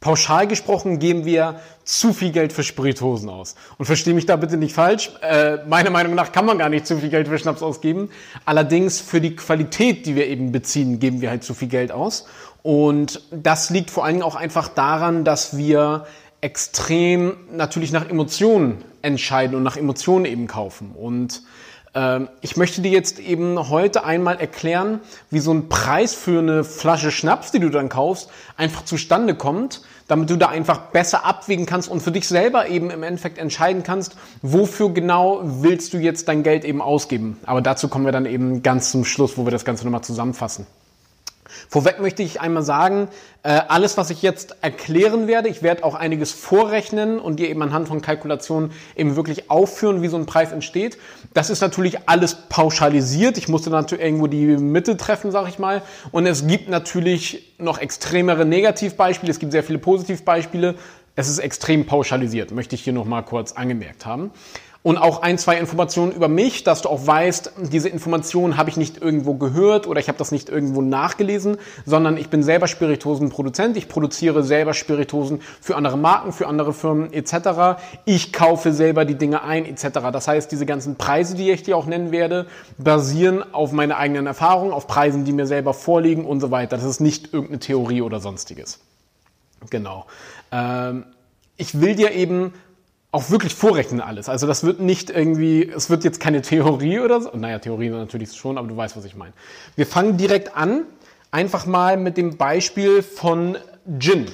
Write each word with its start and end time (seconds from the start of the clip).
Pauschal 0.00 0.46
gesprochen 0.46 0.98
geben 0.98 1.26
wir 1.26 1.60
zu 1.84 2.14
viel 2.14 2.32
Geld 2.32 2.54
für 2.54 2.62
Spiritosen 2.62 3.28
aus. 3.28 3.54
Und 3.76 3.84
verstehe 3.84 4.14
mich 4.14 4.24
da 4.24 4.36
bitte 4.36 4.56
nicht 4.56 4.74
falsch. 4.74 5.10
Äh, 5.20 5.58
meiner 5.68 5.90
Meinung 5.90 6.14
nach 6.14 6.32
kann 6.32 6.46
man 6.46 6.56
gar 6.56 6.70
nicht 6.70 6.86
zu 6.86 6.96
viel 6.96 7.10
Geld 7.10 7.28
für 7.28 7.38
Schnaps 7.38 7.62
ausgeben. 7.62 8.08
Allerdings 8.46 8.98
für 8.98 9.20
die 9.20 9.36
Qualität, 9.36 10.06
die 10.06 10.14
wir 10.14 10.26
eben 10.26 10.52
beziehen, 10.52 11.00
geben 11.00 11.20
wir 11.20 11.28
halt 11.28 11.44
zu 11.44 11.52
viel 11.52 11.68
Geld 11.68 11.92
aus. 11.92 12.26
Und 12.62 13.20
das 13.30 13.68
liegt 13.68 13.90
vor 13.90 14.04
allen 14.04 14.14
Dingen 14.14 14.24
auch 14.24 14.36
einfach 14.36 14.68
daran, 14.68 15.24
dass 15.24 15.58
wir 15.58 16.06
extrem 16.40 17.36
natürlich 17.52 17.92
nach 17.92 18.08
Emotionen 18.08 18.82
entscheiden 19.02 19.54
und 19.54 19.62
nach 19.62 19.76
Emotionen 19.76 20.24
eben 20.24 20.46
kaufen. 20.46 20.92
Und 20.92 21.42
ähm, 21.94 22.28
ich 22.40 22.56
möchte 22.56 22.80
dir 22.82 22.90
jetzt 22.90 23.18
eben 23.18 23.68
heute 23.68 24.04
einmal 24.04 24.40
erklären, 24.40 25.00
wie 25.30 25.40
so 25.40 25.52
ein 25.52 25.68
Preis 25.68 26.14
für 26.14 26.38
eine 26.38 26.64
Flasche 26.64 27.10
Schnaps, 27.10 27.50
die 27.50 27.60
du 27.60 27.68
dann 27.68 27.88
kaufst, 27.88 28.30
einfach 28.56 28.84
zustande 28.84 29.34
kommt, 29.34 29.82
damit 30.10 30.28
du 30.30 30.36
da 30.36 30.48
einfach 30.48 30.78
besser 30.78 31.24
abwägen 31.24 31.66
kannst 31.66 31.88
und 31.88 32.00
für 32.00 32.10
dich 32.10 32.26
selber 32.26 32.68
eben 32.68 32.90
im 32.90 33.02
Endeffekt 33.02 33.38
entscheiden 33.38 33.82
kannst, 33.82 34.16
wofür 34.42 34.90
genau 34.90 35.40
willst 35.42 35.92
du 35.92 35.98
jetzt 35.98 36.28
dein 36.28 36.42
Geld 36.42 36.64
eben 36.64 36.82
ausgeben. 36.82 37.38
Aber 37.46 37.60
dazu 37.60 37.88
kommen 37.88 38.04
wir 38.04 38.12
dann 38.12 38.26
eben 38.26 38.62
ganz 38.62 38.90
zum 38.90 39.04
Schluss, 39.04 39.38
wo 39.38 39.44
wir 39.44 39.52
das 39.52 39.64
Ganze 39.64 39.84
nochmal 39.84 40.02
zusammenfassen. 40.02 40.66
Vorweg 41.68 42.00
möchte 42.00 42.22
ich 42.22 42.40
einmal 42.40 42.62
sagen, 42.62 43.08
äh, 43.42 43.60
alles, 43.68 43.96
was 43.96 44.10
ich 44.10 44.22
jetzt 44.22 44.56
erklären 44.60 45.26
werde, 45.26 45.48
ich 45.48 45.62
werde 45.62 45.84
auch 45.84 45.94
einiges 45.94 46.32
vorrechnen 46.32 47.18
und 47.18 47.36
dir 47.36 47.48
eben 47.48 47.62
anhand 47.62 47.88
von 47.88 48.02
Kalkulationen 48.02 48.72
eben 48.96 49.16
wirklich 49.16 49.50
aufführen, 49.50 50.02
wie 50.02 50.08
so 50.08 50.16
ein 50.16 50.26
Preis 50.26 50.52
entsteht. 50.52 50.98
Das 51.32 51.50
ist 51.50 51.60
natürlich 51.60 52.08
alles 52.08 52.34
pauschalisiert. 52.48 53.38
Ich 53.38 53.48
musste 53.48 53.70
natürlich 53.70 54.04
irgendwo 54.04 54.26
die 54.26 54.56
Mitte 54.56 54.96
treffen, 54.96 55.30
sag 55.30 55.48
ich 55.48 55.58
mal. 55.58 55.82
Und 56.12 56.26
es 56.26 56.46
gibt 56.46 56.68
natürlich 56.68 57.54
noch 57.58 57.78
extremere 57.78 58.44
Negativbeispiele. 58.44 59.30
Es 59.30 59.38
gibt 59.38 59.52
sehr 59.52 59.64
viele 59.64 59.78
Positivbeispiele. 59.78 60.74
Es 61.16 61.28
ist 61.28 61.38
extrem 61.38 61.86
pauschalisiert, 61.86 62.50
möchte 62.52 62.74
ich 62.74 62.82
hier 62.82 62.92
nochmal 62.92 63.24
kurz 63.24 63.52
angemerkt 63.52 64.06
haben 64.06 64.30
und 64.82 64.96
auch 64.96 65.20
ein, 65.20 65.36
zwei 65.36 65.58
Informationen 65.58 66.12
über 66.12 66.28
mich, 66.28 66.64
dass 66.64 66.80
du 66.82 66.88
auch 66.88 67.06
weißt, 67.06 67.52
diese 67.70 67.90
Informationen 67.90 68.56
habe 68.56 68.70
ich 68.70 68.78
nicht 68.78 68.96
irgendwo 68.96 69.34
gehört 69.34 69.86
oder 69.86 70.00
ich 70.00 70.08
habe 70.08 70.16
das 70.16 70.32
nicht 70.32 70.48
irgendwo 70.48 70.80
nachgelesen, 70.80 71.58
sondern 71.84 72.16
ich 72.16 72.30
bin 72.30 72.42
selber 72.42 72.66
Spiritosenproduzent. 72.66 73.76
Ich 73.76 73.88
produziere 73.88 74.42
selber 74.42 74.72
Spiritosen 74.72 75.42
für 75.60 75.76
andere 75.76 75.98
Marken, 75.98 76.32
für 76.32 76.46
andere 76.46 76.72
Firmen 76.72 77.12
etc. 77.12 77.78
Ich 78.06 78.32
kaufe 78.32 78.72
selber 78.72 79.04
die 79.04 79.16
Dinge 79.16 79.42
ein 79.42 79.66
etc. 79.66 80.00
Das 80.12 80.26
heißt, 80.26 80.50
diese 80.50 80.64
ganzen 80.64 80.96
Preise, 80.96 81.36
die 81.36 81.50
ich 81.50 81.62
dir 81.62 81.76
auch 81.76 81.86
nennen 81.86 82.10
werde, 82.10 82.46
basieren 82.78 83.44
auf 83.52 83.72
meiner 83.72 83.98
eigenen 83.98 84.26
Erfahrung, 84.26 84.72
auf 84.72 84.86
Preisen, 84.86 85.26
die 85.26 85.32
mir 85.32 85.46
selber 85.46 85.74
vorliegen 85.74 86.24
und 86.24 86.40
so 86.40 86.50
weiter. 86.50 86.76
Das 86.76 86.86
ist 86.86 87.00
nicht 87.00 87.34
irgendeine 87.34 87.58
Theorie 87.58 88.00
oder 88.00 88.20
sonstiges. 88.20 88.80
Genau. 89.68 90.06
Ähm, 90.50 91.04
ich 91.58 91.82
will 91.82 91.94
dir 91.94 92.12
eben 92.12 92.54
auch 93.12 93.30
wirklich 93.30 93.54
vorrechnen 93.54 94.00
alles. 94.00 94.28
Also 94.28 94.46
das 94.46 94.62
wird 94.62 94.80
nicht 94.80 95.10
irgendwie, 95.10 95.68
es 95.68 95.90
wird 95.90 96.04
jetzt 96.04 96.20
keine 96.20 96.42
Theorie 96.42 97.00
oder 97.00 97.20
so. 97.20 97.30
Naja, 97.34 97.58
Theorie 97.58 97.90
natürlich 97.90 98.32
schon, 98.32 98.56
aber 98.56 98.68
du 98.68 98.76
weißt, 98.76 98.96
was 98.96 99.04
ich 99.04 99.16
meine. 99.16 99.32
Wir 99.74 99.86
fangen 99.86 100.16
direkt 100.16 100.56
an, 100.56 100.84
einfach 101.30 101.66
mal 101.66 101.96
mit 101.96 102.16
dem 102.16 102.36
Beispiel 102.36 103.02
von 103.02 103.56
Gin. 103.98 104.26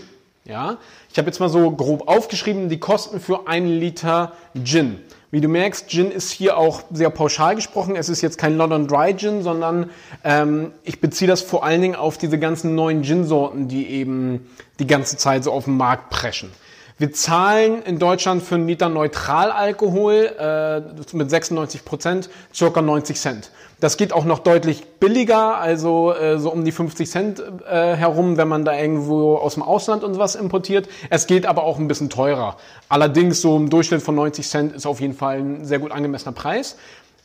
Ja, 0.44 0.76
ich 1.10 1.18
habe 1.18 1.26
jetzt 1.26 1.40
mal 1.40 1.48
so 1.48 1.72
grob 1.72 2.06
aufgeschrieben, 2.06 2.68
die 2.68 2.78
Kosten 2.78 3.18
für 3.18 3.48
einen 3.48 3.66
Liter 3.66 4.32
Gin. 4.62 5.00
Wie 5.32 5.40
du 5.40 5.48
merkst, 5.48 5.88
Gin 5.88 6.12
ist 6.12 6.30
hier 6.30 6.56
auch 6.56 6.82
sehr 6.92 7.10
pauschal 7.10 7.56
gesprochen. 7.56 7.96
Es 7.96 8.08
ist 8.08 8.22
jetzt 8.22 8.38
kein 8.38 8.56
London 8.56 8.86
Dry 8.86 9.16
Gin, 9.16 9.42
sondern 9.42 9.90
ähm, 10.22 10.70
ich 10.84 11.00
beziehe 11.00 11.28
das 11.28 11.42
vor 11.42 11.64
allen 11.64 11.80
Dingen 11.80 11.96
auf 11.96 12.16
diese 12.16 12.38
ganzen 12.38 12.76
neuen 12.76 13.02
Gin-Sorten, 13.02 13.66
die 13.66 13.88
eben 13.88 14.48
die 14.78 14.86
ganze 14.86 15.16
Zeit 15.16 15.42
so 15.42 15.50
auf 15.50 15.64
den 15.64 15.76
Markt 15.76 16.10
preschen. 16.10 16.52
Wir 16.98 17.12
zahlen 17.12 17.82
in 17.82 17.98
Deutschland 17.98 18.42
für 18.42 18.54
einen 18.54 18.66
Liter 18.66 18.88
Neutralalkohol 18.88 20.32
äh, 20.38 20.80
mit 21.14 21.28
96 21.28 21.84
Prozent 21.84 22.30
circa 22.54 22.80
90 22.80 23.20
Cent. 23.20 23.50
Das 23.80 23.98
geht 23.98 24.14
auch 24.14 24.24
noch 24.24 24.38
deutlich 24.38 24.86
billiger, 24.98 25.58
also 25.58 26.14
äh, 26.14 26.38
so 26.38 26.50
um 26.50 26.64
die 26.64 26.72
50 26.72 27.10
Cent 27.10 27.42
äh, 27.70 27.96
herum, 27.96 28.38
wenn 28.38 28.48
man 28.48 28.64
da 28.64 28.74
irgendwo 28.74 29.36
aus 29.36 29.54
dem 29.54 29.62
Ausland 29.62 30.04
und 30.04 30.14
sowas 30.14 30.36
importiert. 30.36 30.88
Es 31.10 31.26
geht 31.26 31.44
aber 31.44 31.64
auch 31.64 31.78
ein 31.78 31.86
bisschen 31.86 32.08
teurer. 32.08 32.56
Allerdings 32.88 33.42
so 33.42 33.58
im 33.58 33.68
Durchschnitt 33.68 34.00
von 34.00 34.14
90 34.14 34.48
Cent 34.48 34.72
ist 34.72 34.86
auf 34.86 35.02
jeden 35.02 35.14
Fall 35.14 35.40
ein 35.40 35.64
sehr 35.66 35.80
gut 35.80 35.92
angemessener 35.92 36.32
Preis. 36.32 36.76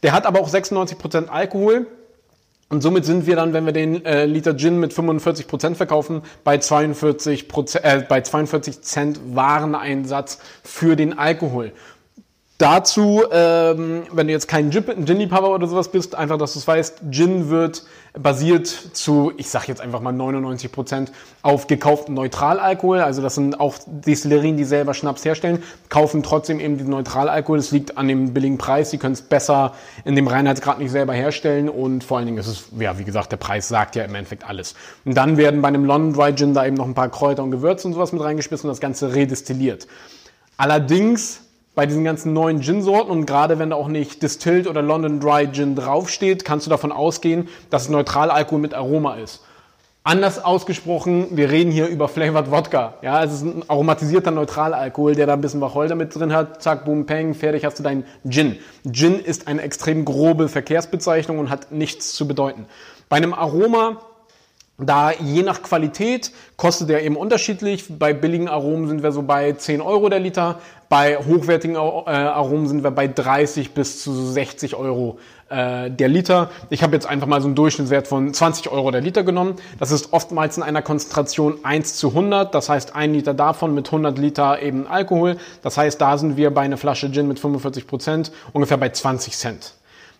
Der 0.03 0.11
hat 0.11 0.25
aber 0.25 0.41
auch 0.41 0.49
96 0.49 0.97
Prozent 0.97 1.29
Alkohol. 1.29 1.87
Und 2.71 2.79
somit 2.79 3.03
sind 3.03 3.27
wir 3.27 3.35
dann, 3.35 3.51
wenn 3.51 3.65
wir 3.65 3.73
den 3.73 4.05
äh, 4.05 4.25
Liter 4.25 4.55
Gin 4.55 4.79
mit 4.79 4.93
45 4.93 5.45
Prozent 5.45 5.75
verkaufen, 5.75 6.21
bei 6.45 6.57
42, 6.57 7.49
Prozent, 7.49 7.83
äh, 7.83 8.05
bei 8.07 8.21
42 8.21 8.81
Cent 8.81 9.19
Wareneinsatz 9.35 10.39
für 10.63 10.95
den 10.95 11.19
Alkohol. 11.19 11.73
Dazu, 12.61 13.23
ähm, 13.31 14.03
wenn 14.11 14.27
du 14.27 14.33
jetzt 14.33 14.47
kein 14.47 14.69
Gin-Liebhaber 14.69 15.49
oder 15.49 15.65
sowas 15.65 15.87
bist, 15.87 16.13
einfach, 16.13 16.37
dass 16.37 16.53
du 16.53 16.59
es 16.59 16.67
weißt, 16.67 17.01
Gin 17.09 17.49
wird 17.49 17.83
basiert 18.13 18.67
zu, 18.67 19.31
ich 19.37 19.49
sag 19.49 19.67
jetzt 19.67 19.81
einfach 19.81 19.99
mal 19.99 20.11
99 20.11 20.71
Prozent 20.71 21.11
auf 21.41 21.65
gekauften 21.65 22.13
Neutralalkohol. 22.13 22.99
Also 22.99 23.23
das 23.23 23.33
sind 23.33 23.59
auch 23.59 23.73
Destillerien, 23.87 24.57
die 24.57 24.63
selber 24.63 24.93
Schnaps 24.93 25.25
herstellen, 25.25 25.63
kaufen 25.89 26.21
trotzdem 26.21 26.59
eben 26.59 26.77
diesen 26.77 26.91
Neutralalkohol. 26.91 27.57
Das 27.57 27.71
liegt 27.71 27.97
an 27.97 28.07
dem 28.07 28.31
billigen 28.31 28.59
Preis. 28.59 28.91
Sie 28.91 28.99
können 28.99 29.13
es 29.13 29.23
besser 29.23 29.73
in 30.05 30.15
dem 30.15 30.27
Reinheitsgrad 30.27 30.77
nicht 30.77 30.91
selber 30.91 31.13
herstellen 31.13 31.67
und 31.67 32.03
vor 32.03 32.17
allen 32.17 32.27
Dingen 32.27 32.37
ist 32.37 32.45
es, 32.45 32.65
ja, 32.77 32.99
wie 32.99 33.05
gesagt, 33.05 33.31
der 33.31 33.37
Preis 33.37 33.69
sagt 33.69 33.95
ja 33.95 34.03
im 34.03 34.13
Endeffekt 34.13 34.47
alles. 34.47 34.75
Und 35.03 35.17
dann 35.17 35.37
werden 35.37 35.63
bei 35.63 35.69
einem 35.69 35.85
London 35.85 36.13
Dry 36.13 36.35
Gin 36.35 36.53
da 36.53 36.63
eben 36.63 36.75
noch 36.75 36.85
ein 36.85 36.93
paar 36.93 37.09
Kräuter 37.09 37.41
und 37.41 37.49
Gewürze 37.49 37.87
und 37.87 37.95
sowas 37.95 38.11
mit 38.11 38.21
reingeschmissen 38.21 38.69
und 38.69 38.73
das 38.73 38.81
Ganze 38.81 39.15
redestilliert. 39.15 39.87
Allerdings 40.57 41.39
bei 41.73 41.85
diesen 41.85 42.03
ganzen 42.03 42.33
neuen 42.33 42.61
Gin-Sorten 42.61 43.11
und 43.11 43.25
gerade 43.25 43.59
wenn 43.59 43.69
da 43.69 43.75
auch 43.75 43.87
nicht 43.87 44.21
Distilled 44.21 44.67
oder 44.67 44.81
London 44.81 45.19
Dry 45.19 45.49
Gin 45.51 45.75
draufsteht, 45.75 46.43
kannst 46.43 46.65
du 46.65 46.69
davon 46.69 46.91
ausgehen, 46.91 47.47
dass 47.69 47.83
es 47.83 47.89
Neutralalkohol 47.89 48.59
mit 48.59 48.73
Aroma 48.73 49.15
ist. 49.15 49.41
Anders 50.03 50.43
ausgesprochen, 50.43 51.27
wir 51.37 51.51
reden 51.51 51.71
hier 51.71 51.87
über 51.87 52.07
Flavored 52.07 52.49
Wodka. 52.49 52.95
Ja, 53.03 53.23
es 53.23 53.33
ist 53.33 53.43
ein 53.43 53.63
aromatisierter 53.67 54.31
Neutralalkohol, 54.31 55.13
der 55.13 55.27
da 55.27 55.33
ein 55.33 55.41
bisschen 55.41 55.61
Wacholder 55.61 55.93
mit 55.93 56.15
drin 56.15 56.33
hat. 56.33 56.63
Zack, 56.63 56.85
boom, 56.85 57.05
peng, 57.05 57.35
fertig 57.35 57.63
hast 57.65 57.77
du 57.77 57.83
deinen 57.83 58.03
Gin. 58.27 58.57
Gin 58.91 59.19
ist 59.19 59.47
eine 59.47 59.61
extrem 59.61 60.03
grobe 60.03 60.49
Verkehrsbezeichnung 60.49 61.37
und 61.37 61.51
hat 61.51 61.71
nichts 61.71 62.13
zu 62.13 62.27
bedeuten. 62.27 62.65
Bei 63.09 63.17
einem 63.17 63.35
Aroma 63.35 64.01
da 64.85 65.11
je 65.11 65.43
nach 65.43 65.61
Qualität 65.61 66.31
kostet 66.57 66.89
er 66.89 67.03
eben 67.03 67.15
unterschiedlich. 67.15 67.85
Bei 67.89 68.13
billigen 68.13 68.47
Aromen 68.47 68.87
sind 68.87 69.03
wir 69.03 69.11
so 69.11 69.21
bei 69.21 69.53
10 69.53 69.81
Euro 69.81 70.09
der 70.09 70.19
Liter. 70.19 70.59
Bei 70.89 71.17
hochwertigen 71.17 71.75
äh, 71.75 71.79
Aromen 71.79 72.67
sind 72.67 72.83
wir 72.83 72.91
bei 72.91 73.07
30 73.07 73.73
bis 73.73 74.03
zu 74.03 74.13
60 74.13 74.75
Euro 74.75 75.19
äh, 75.49 75.89
der 75.89 76.07
Liter. 76.07 76.49
Ich 76.69 76.83
habe 76.83 76.93
jetzt 76.93 77.05
einfach 77.05 77.27
mal 77.27 77.41
so 77.41 77.47
einen 77.47 77.55
Durchschnittswert 77.55 78.07
von 78.07 78.33
20 78.33 78.71
Euro 78.71 78.91
der 78.91 79.01
Liter 79.01 79.23
genommen. 79.23 79.55
Das 79.79 79.91
ist 79.91 80.13
oftmals 80.13 80.57
in 80.57 80.63
einer 80.63 80.81
Konzentration 80.81 81.63
1 81.63 81.95
zu 81.95 82.09
100. 82.09 82.53
Das 82.53 82.69
heißt, 82.69 82.95
ein 82.95 83.13
Liter 83.13 83.33
davon 83.33 83.73
mit 83.73 83.87
100 83.87 84.17
Liter 84.17 84.61
eben 84.61 84.87
Alkohol. 84.87 85.37
Das 85.61 85.77
heißt, 85.77 85.99
da 86.01 86.17
sind 86.17 86.37
wir 86.37 86.53
bei 86.53 86.61
einer 86.61 86.77
Flasche 86.77 87.11
Gin 87.11 87.27
mit 87.27 87.39
45 87.39 87.87
Prozent 87.87 88.31
ungefähr 88.53 88.77
bei 88.77 88.89
20 88.89 89.37
Cent. 89.37 89.73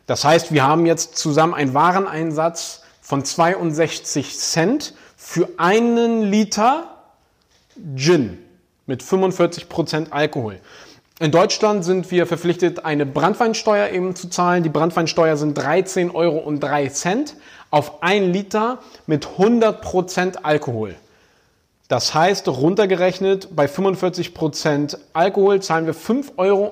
Das 0.08 0.26
heißt, 0.26 0.52
wir 0.52 0.64
haben 0.68 0.86
jetzt 0.86 1.18
zusammen 1.18 1.54
einen 1.54 1.74
Wareneinsatz 1.74 2.81
von 3.12 3.26
62 3.26 4.40
Cent 4.40 4.94
für 5.18 5.50
einen 5.58 6.22
Liter 6.22 6.96
Gin 7.94 8.38
mit 8.86 9.04
45 9.04 9.68
Prozent 9.68 10.14
Alkohol. 10.14 10.62
In 11.20 11.30
Deutschland 11.30 11.84
sind 11.84 12.10
wir 12.10 12.26
verpflichtet, 12.26 12.86
eine 12.86 13.06
Brandweinsteuer 13.06 13.90
eben 13.90 14.16
zu 14.16 14.30
zahlen. 14.30 14.64
Die 14.64 14.70
Brandweinsteuer 14.70 15.36
sind 15.36 15.60
13,03 15.60 16.14
Euro 16.16 16.58
auf 17.70 18.02
ein 18.02 18.32
Liter 18.32 18.80
mit 19.08 19.28
100 19.28 19.82
Prozent 19.82 20.46
Alkohol. 20.46 20.96
Das 21.90 22.14
heißt, 22.14 22.48
runtergerechnet, 22.48 23.54
bei 23.54 23.68
45 23.68 24.34
Prozent 24.34 24.98
Alkohol 25.12 25.62
zahlen 25.62 25.86
wir 25.86 25.96
5,86 25.96 26.38
Euro 26.38 26.72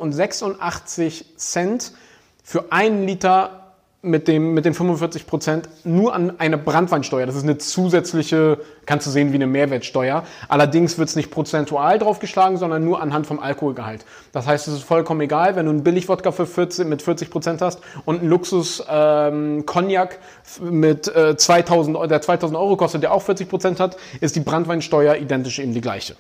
für 2.45 2.71
einen 2.71 3.05
Liter 3.05 3.58
mit, 4.01 4.29
dem, 4.29 4.53
mit 4.53 4.63
den 4.63 4.73
45 4.73 5.27
Prozent 5.27 5.67
nur 5.83 6.13
an 6.13 6.39
eine 6.39 6.57
Brandweinsteuer. 6.57 7.25
Das 7.25 7.35
ist 7.35 7.43
eine 7.43 7.57
zusätzliche, 7.57 8.59
kannst 8.85 9.05
du 9.07 9.11
sehen 9.11 9.31
wie 9.31 9.35
eine 9.35 9.47
Mehrwertsteuer. 9.47 10.23
Allerdings 10.47 10.97
wird 10.97 11.09
es 11.09 11.17
nicht 11.17 11.31
prozentual 11.31 11.99
draufgeschlagen, 11.99 12.57
sondern 12.57 12.85
nur 12.85 13.01
anhand 13.01 13.27
vom 13.27 13.39
Alkoholgehalt. 13.39 14.05
Das 14.31 14.47
heißt, 14.47 14.69
es 14.69 14.75
ist 14.75 14.83
vollkommen 14.83 15.19
egal, 15.21 15.57
wenn 15.57 15.65
du 15.65 15.71
einen 15.71 15.83
Billigwodka 15.83 16.31
für 16.31 16.45
40, 16.45 16.87
mit 16.87 17.01
40 17.01 17.29
Prozent 17.29 17.61
hast 17.61 17.81
und 18.05 18.21
einen 18.21 18.29
Luxus 18.29 18.83
ähm, 18.89 19.65
Cognac 19.65 20.19
mit 20.61 21.13
äh, 21.13 21.35
2000, 21.35 22.09
der 22.09 22.21
2000 22.21 22.57
Euro 22.57 22.77
kostet, 22.77 23.03
der 23.03 23.11
auch 23.11 23.21
40 23.21 23.49
Prozent 23.49 23.79
hat, 23.81 23.97
ist 24.21 24.35
die 24.35 24.41
Brandweinsteuer 24.41 25.17
identisch 25.17 25.59
eben 25.59 25.73
die 25.73 25.81
gleiche. 25.81 26.15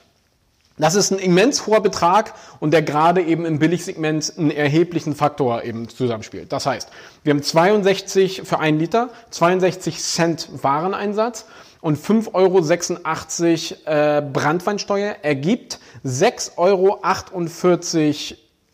Das 0.79 0.95
ist 0.95 1.11
ein 1.11 1.19
immens 1.19 1.67
hoher 1.67 1.81
Betrag 1.81 2.33
und 2.61 2.71
der 2.71 2.81
gerade 2.81 3.21
eben 3.21 3.45
im 3.45 3.59
Billigsegment 3.59 4.33
einen 4.37 4.49
erheblichen 4.49 5.13
Faktor 5.13 5.63
eben 5.63 5.89
zusammenspielt. 5.89 6.53
Das 6.53 6.65
heißt, 6.65 6.89
wir 7.23 7.33
haben 7.33 7.43
62 7.43 8.43
für 8.45 8.59
einen 8.59 8.79
Liter, 8.79 9.09
62 9.31 9.99
Cent 10.01 10.49
Wareneinsatz 10.63 11.45
und 11.81 11.97
5,86 11.97 13.85
Euro 13.85 14.17
äh, 14.17 14.21
Brandweinsteuer 14.21 15.17
ergibt 15.21 15.79
6,48 16.05 16.57
Euro 16.57 16.99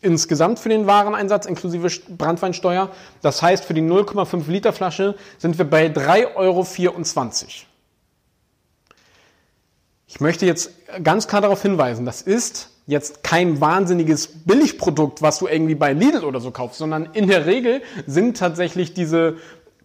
insgesamt 0.00 0.60
für 0.60 0.68
den 0.68 0.86
Wareneinsatz 0.86 1.46
inklusive 1.46 1.88
Brandweinsteuer. 2.16 2.90
Das 3.20 3.42
heißt, 3.42 3.64
für 3.64 3.74
die 3.74 3.82
0,5 3.82 4.48
Liter 4.48 4.72
Flasche 4.72 5.16
sind 5.38 5.58
wir 5.58 5.68
bei 5.68 5.86
3,24 5.86 6.36
Euro. 6.36 6.64
Ich 10.08 10.20
möchte 10.20 10.46
jetzt 10.46 10.70
ganz 11.02 11.26
klar 11.26 11.42
darauf 11.42 11.60
hinweisen, 11.60 12.06
das 12.06 12.22
ist 12.22 12.70
jetzt 12.86 13.24
kein 13.24 13.60
wahnsinniges 13.60 14.28
Billigprodukt, 14.46 15.20
was 15.20 15.40
du 15.40 15.48
irgendwie 15.48 15.74
bei 15.74 15.92
Lidl 15.92 16.24
oder 16.24 16.40
so 16.40 16.52
kaufst, 16.52 16.78
sondern 16.78 17.10
in 17.12 17.26
der 17.26 17.44
Regel 17.44 17.82
sind 18.06 18.38
tatsächlich 18.38 18.94
diese 18.94 19.34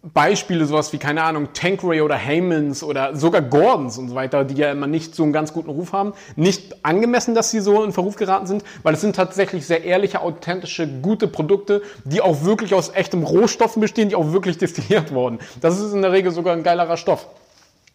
Beispiele, 0.02 0.64
sowas 0.64 0.92
wie, 0.92 0.98
keine 0.98 1.22
Ahnung, 1.22 1.48
Tanqueray 1.52 2.00
oder 2.00 2.16
Haymans 2.16 2.82
oder 2.82 3.14
sogar 3.14 3.42
Gordons 3.42 3.98
und 3.98 4.08
so 4.08 4.14
weiter, 4.14 4.44
die 4.44 4.54
ja 4.54 4.72
immer 4.72 4.86
nicht 4.86 5.14
so 5.14 5.22
einen 5.22 5.32
ganz 5.32 5.52
guten 5.52 5.70
Ruf 5.70 5.92
haben, 5.92 6.12
nicht 6.34 6.84
angemessen, 6.84 7.34
dass 7.34 7.50
sie 7.50 7.60
so 7.60 7.84
in 7.84 7.92
Verruf 7.92 8.16
geraten 8.16 8.46
sind, 8.46 8.64
weil 8.84 8.94
es 8.94 9.00
sind 9.00 9.14
tatsächlich 9.14 9.66
sehr 9.66 9.84
ehrliche, 9.84 10.22
authentische, 10.22 10.88
gute 10.88 11.28
Produkte, 11.28 11.82
die 12.04 12.20
auch 12.20 12.42
wirklich 12.42 12.74
aus 12.74 12.94
echtem 12.94 13.22
Rohstoffen 13.24 13.80
bestehen, 13.80 14.08
die 14.08 14.14
auch 14.14 14.32
wirklich 14.32 14.56
destilliert 14.56 15.12
wurden. 15.12 15.40
Das 15.60 15.78
ist 15.78 15.92
in 15.92 16.02
der 16.02 16.12
Regel 16.12 16.32
sogar 16.32 16.54
ein 16.54 16.62
geilerer 16.62 16.96
Stoff 16.96 17.26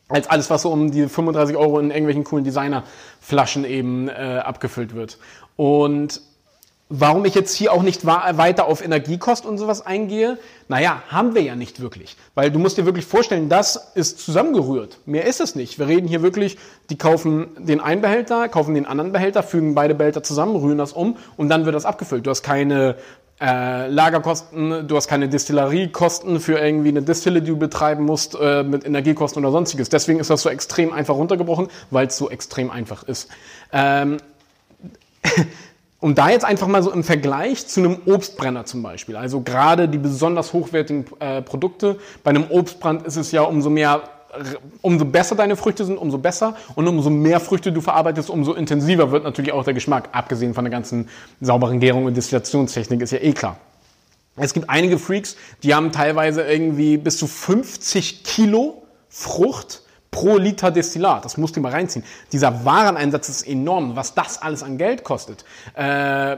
als 0.08 0.28
alles, 0.28 0.50
was 0.50 0.62
so 0.62 0.72
um 0.72 0.92
die 0.92 1.08
35 1.08 1.56
Euro 1.58 1.80
in 1.80 1.90
irgendwelchen 1.90 2.24
coolen 2.24 2.44
Designerflaschen 2.44 3.66
eben 3.66 4.08
äh, 4.08 4.42
abgefüllt 4.44 4.96
wird. 4.96 5.18
Und 5.56 6.22
Warum 6.90 7.26
ich 7.26 7.36
jetzt 7.36 7.54
hier 7.54 7.74
auch 7.74 7.84
nicht 7.84 8.06
weiter 8.06 8.66
auf 8.66 8.82
Energiekost 8.82 9.46
und 9.46 9.58
sowas 9.58 9.86
eingehe? 9.86 10.40
Naja, 10.70 11.04
haben 11.10 11.36
wir 11.36 11.42
ja 11.42 11.54
nicht 11.54 11.82
wirklich. 11.82 12.16
Weil 12.34 12.50
du 12.50 12.60
musst 12.60 12.78
dir 12.78 12.86
wirklich 12.86 13.04
vorstellen, 13.04 13.50
das 13.50 13.92
ist 13.94 14.20
zusammengerührt. 14.20 15.00
Mehr 15.06 15.26
ist 15.26 15.42
es 15.42 15.56
nicht. 15.56 15.80
Wir 15.80 15.88
reden 15.90 16.08
hier 16.08 16.22
wirklich, 16.22 16.58
die 16.90 16.98
kaufen 16.98 17.50
den 17.60 17.82
einen 17.82 18.00
Behälter, 18.00 18.48
kaufen 18.48 18.74
den 18.74 18.86
anderen 18.86 19.12
Behälter, 19.12 19.44
fügen 19.44 19.76
beide 19.76 19.96
Behälter 19.96 20.24
zusammen, 20.24 20.56
rühren 20.56 20.78
das 20.78 20.94
um 20.94 21.18
und 21.36 21.50
dann 21.50 21.66
wird 21.66 21.76
das 21.76 21.84
abgefüllt. 21.84 22.26
Du 22.26 22.30
hast 22.30 22.42
keine 22.42 22.96
äh, 23.40 23.88
Lagerkosten, 23.88 24.88
du 24.88 24.96
hast 24.96 25.08
keine 25.08 25.30
Distilleriekosten 25.30 26.40
für 26.40 26.58
irgendwie 26.58 26.90
eine 26.90 27.04
Distille, 27.04 27.42
die 27.42 27.52
du 27.52 27.58
betreiben 27.58 28.04
musst 28.04 28.36
äh, 28.40 28.64
mit 28.64 28.86
Energiekosten 28.86 29.44
oder 29.44 29.52
sonstiges. 29.52 29.90
Deswegen 29.90 30.20
ist 30.20 30.30
das 30.30 30.42
so 30.42 30.50
extrem 30.50 30.92
einfach 30.92 31.16
runtergebrochen, 31.16 31.68
weil 31.92 32.08
es 32.08 32.18
so 32.18 32.30
extrem 32.30 32.72
einfach 32.72 33.04
ist. 33.04 33.30
Ähm, 33.72 34.18
um 36.00 36.16
da 36.16 36.30
jetzt 36.30 36.46
einfach 36.46 36.68
mal 36.68 36.82
so 36.82 36.92
im 36.92 37.04
Vergleich 37.04 37.68
zu 37.68 37.82
einem 37.82 37.98
Obstbrenner 38.06 38.66
zum 38.66 38.82
Beispiel, 38.82 39.16
also 39.16 39.42
gerade 39.42 39.88
die 39.88 39.98
besonders 39.98 40.54
hochwertigen 40.54 41.06
äh, 41.20 41.42
Produkte, 41.42 42.00
bei 42.24 42.30
einem 42.30 42.46
Obstbrand 42.50 43.06
ist 43.06 43.18
es 43.18 43.32
ja 43.32 43.44
umso 43.44 43.70
mehr, 43.70 44.02
umso 44.82 45.06
besser 45.06 45.36
deine 45.36 45.56
Früchte 45.56 45.86
sind, 45.86 45.98
umso 45.98 46.18
besser 46.18 46.56
und 46.76 46.88
umso 46.88 47.10
mehr 47.10 47.40
Früchte 47.40 47.72
du 47.72 47.82
verarbeitest, 47.82 48.30
umso 48.30 48.54
intensiver 48.54 49.12
wird 49.12 49.24
natürlich 49.24 49.52
auch 49.52 49.64
der 49.64 49.74
Geschmack, 49.74 50.10
abgesehen 50.12 50.54
von 50.54 50.64
der 50.64 50.72
ganzen 50.72 51.10
sauberen 51.42 51.80
Gärung 51.80 52.06
und 52.06 52.16
Destillationstechnik, 52.16 53.02
ist 53.02 53.12
ja 53.12 53.20
eh 53.20 53.34
klar. 53.34 53.58
Es 54.36 54.54
gibt 54.54 54.70
einige 54.70 55.00
Freaks, 55.00 55.36
die 55.64 55.74
haben 55.74 55.92
teilweise 55.92 56.44
irgendwie 56.44 56.98
bis 56.98 57.18
zu 57.18 57.26
50 57.26 58.24
Kilo 58.24 58.84
Frucht 59.10 59.82
pro 60.12 60.38
Liter 60.38 60.70
Destillat. 60.70 61.26
Das 61.26 61.38
musst 61.38 61.56
du 61.56 61.60
mal 61.60 61.72
reinziehen. 61.72 62.06
Dieser 62.32 62.64
Wareneinsatz 62.64 63.30
ist 63.30 63.48
enorm, 63.48 63.96
was 63.96 64.14
das 64.14 64.42
alles 64.42 64.62
an 64.62 64.78
Geld 64.78 65.04
kostet. 65.04 65.44
Äh, 65.74 66.38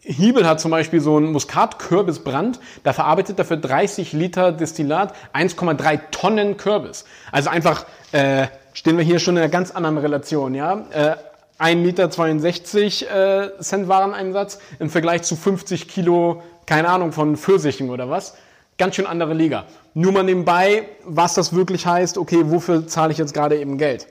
Hiebel 0.00 0.48
hat 0.48 0.60
zum 0.60 0.70
Beispiel 0.70 1.00
so 1.00 1.16
einen 1.16 1.32
Muskatkürbisbrand, 1.32 2.60
da 2.82 2.92
verarbeitet 2.92 3.38
er 3.38 3.44
für 3.44 3.56
30 3.56 4.12
Liter 4.12 4.52
Destillat 4.52 5.14
1,3 5.32 6.00
Tonnen 6.10 6.56
Kürbis. 6.56 7.04
Also 7.30 7.50
einfach 7.50 7.86
äh, 8.12 8.46
stehen 8.72 8.96
wir 8.96 9.04
hier 9.04 9.18
schon 9.18 9.36
in 9.36 9.42
einer 9.42 9.50
ganz 9.50 9.70
anderen 9.70 9.98
Relation, 9.98 10.54
ja. 10.54 10.84
Äh, 10.90 11.16
1 11.58 11.84
Liter 11.84 12.10
62 12.10 13.08
äh, 13.08 13.50
Cent 13.60 13.88
Wareneinsatz 13.88 14.58
im 14.80 14.90
Vergleich 14.90 15.22
zu 15.22 15.36
50 15.36 15.86
Kilo, 15.86 16.42
keine 16.66 16.88
Ahnung, 16.88 17.12
von 17.12 17.36
Pfirsichen 17.36 17.90
oder 17.90 18.10
was 18.10 18.34
ganz 18.78 18.96
schön 18.96 19.06
andere 19.06 19.34
Liga. 19.34 19.66
Nur 19.94 20.12
mal 20.12 20.24
nebenbei, 20.24 20.88
was 21.04 21.34
das 21.34 21.54
wirklich 21.54 21.86
heißt, 21.86 22.18
okay, 22.18 22.40
wofür 22.46 22.86
zahle 22.88 23.12
ich 23.12 23.18
jetzt 23.18 23.34
gerade 23.34 23.56
eben 23.56 23.78
Geld? 23.78 24.08